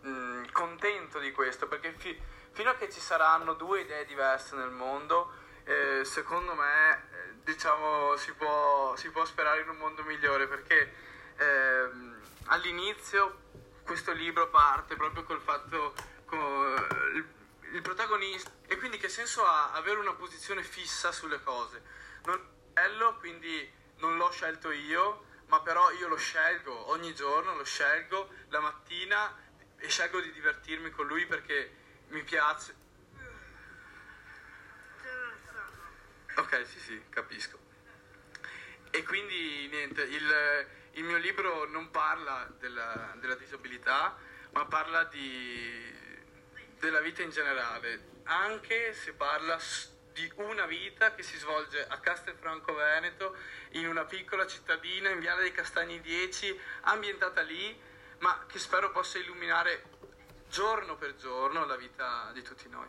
mh, 0.00 0.08
mm, 0.08 0.44
contento 0.52 1.18
di 1.18 1.32
questo 1.32 1.68
perché 1.68 1.92
fi- 1.96 2.20
fino 2.52 2.70
a 2.70 2.74
che 2.74 2.90
ci 2.90 3.00
saranno 3.00 3.54
due 3.54 3.80
idee 3.80 4.04
diverse 4.06 4.56
nel 4.56 4.70
mondo, 4.70 5.32
eh, 5.64 6.02
secondo 6.04 6.54
me 6.54 6.92
eh, 6.92 7.34
diciamo 7.44 8.16
si 8.16 8.32
può, 8.32 8.94
si 8.96 9.10
può 9.10 9.24
sperare 9.24 9.60
in 9.60 9.68
un 9.68 9.76
mondo 9.76 10.02
migliore 10.02 10.46
perché 10.46 10.92
ehm, 11.36 12.20
all'inizio 12.46 13.44
questo 13.84 14.12
libro 14.12 14.48
parte 14.48 14.96
proprio 14.96 15.22
col 15.24 15.40
fatto 15.40 15.92
con 16.24 16.38
il, 17.14 17.28
il 17.72 17.82
protagonista 17.82 18.50
e 18.66 18.76
quindi 18.78 18.96
che 18.96 19.08
senso 19.08 19.44
ha 19.44 19.72
avere 19.72 20.00
una 20.00 20.14
posizione 20.14 20.62
fissa 20.62 21.12
sulle 21.12 21.40
cose 21.42 21.82
non 22.26 22.40
bello 22.72 23.16
quindi 23.16 23.72
non 23.96 24.16
l'ho 24.16 24.30
scelto 24.30 24.70
io 24.70 25.24
ma 25.46 25.60
però 25.62 25.90
io 25.92 26.08
lo 26.08 26.16
scelgo 26.16 26.90
ogni 26.90 27.14
giorno 27.14 27.56
lo 27.56 27.64
scelgo 27.64 28.28
la 28.48 28.60
mattina 28.60 29.34
e 29.78 29.88
scelgo 29.88 30.20
di 30.20 30.32
divertirmi 30.32 30.90
con 30.90 31.06
lui 31.06 31.26
perché 31.26 31.72
mi 32.08 32.22
piace 32.22 32.84
Ok, 36.36 36.66
sì, 36.66 36.78
sì, 36.78 37.02
capisco. 37.08 37.58
E 38.90 39.02
quindi 39.04 39.68
niente, 39.68 40.02
il, 40.02 40.66
il 40.92 41.04
mio 41.04 41.16
libro 41.16 41.66
non 41.66 41.90
parla 41.90 42.46
della, 42.58 43.14
della 43.16 43.36
disabilità, 43.36 44.14
ma 44.50 44.66
parla 44.66 45.04
di, 45.04 45.90
della 46.78 47.00
vita 47.00 47.22
in 47.22 47.30
generale, 47.30 48.20
anche 48.24 48.92
se 48.92 49.14
parla 49.14 49.58
di 50.16 50.32
una 50.36 50.64
vita 50.64 51.14
che 51.14 51.22
si 51.22 51.36
svolge 51.36 51.86
a 51.86 51.98
Castelfranco 51.98 52.72
Veneto, 52.72 53.36
in 53.72 53.86
una 53.86 54.06
piccola 54.06 54.46
cittadina 54.46 55.10
in 55.10 55.20
Viale 55.20 55.42
dei 55.42 55.52
Castagni 55.52 56.00
10, 56.00 56.58
ambientata 56.84 57.42
lì, 57.42 57.78
ma 58.20 58.46
che 58.48 58.58
spero 58.58 58.90
possa 58.92 59.18
illuminare 59.18 59.84
giorno 60.48 60.96
per 60.96 61.16
giorno 61.16 61.66
la 61.66 61.76
vita 61.76 62.30
di 62.32 62.40
tutti 62.40 62.66
noi. 62.70 62.88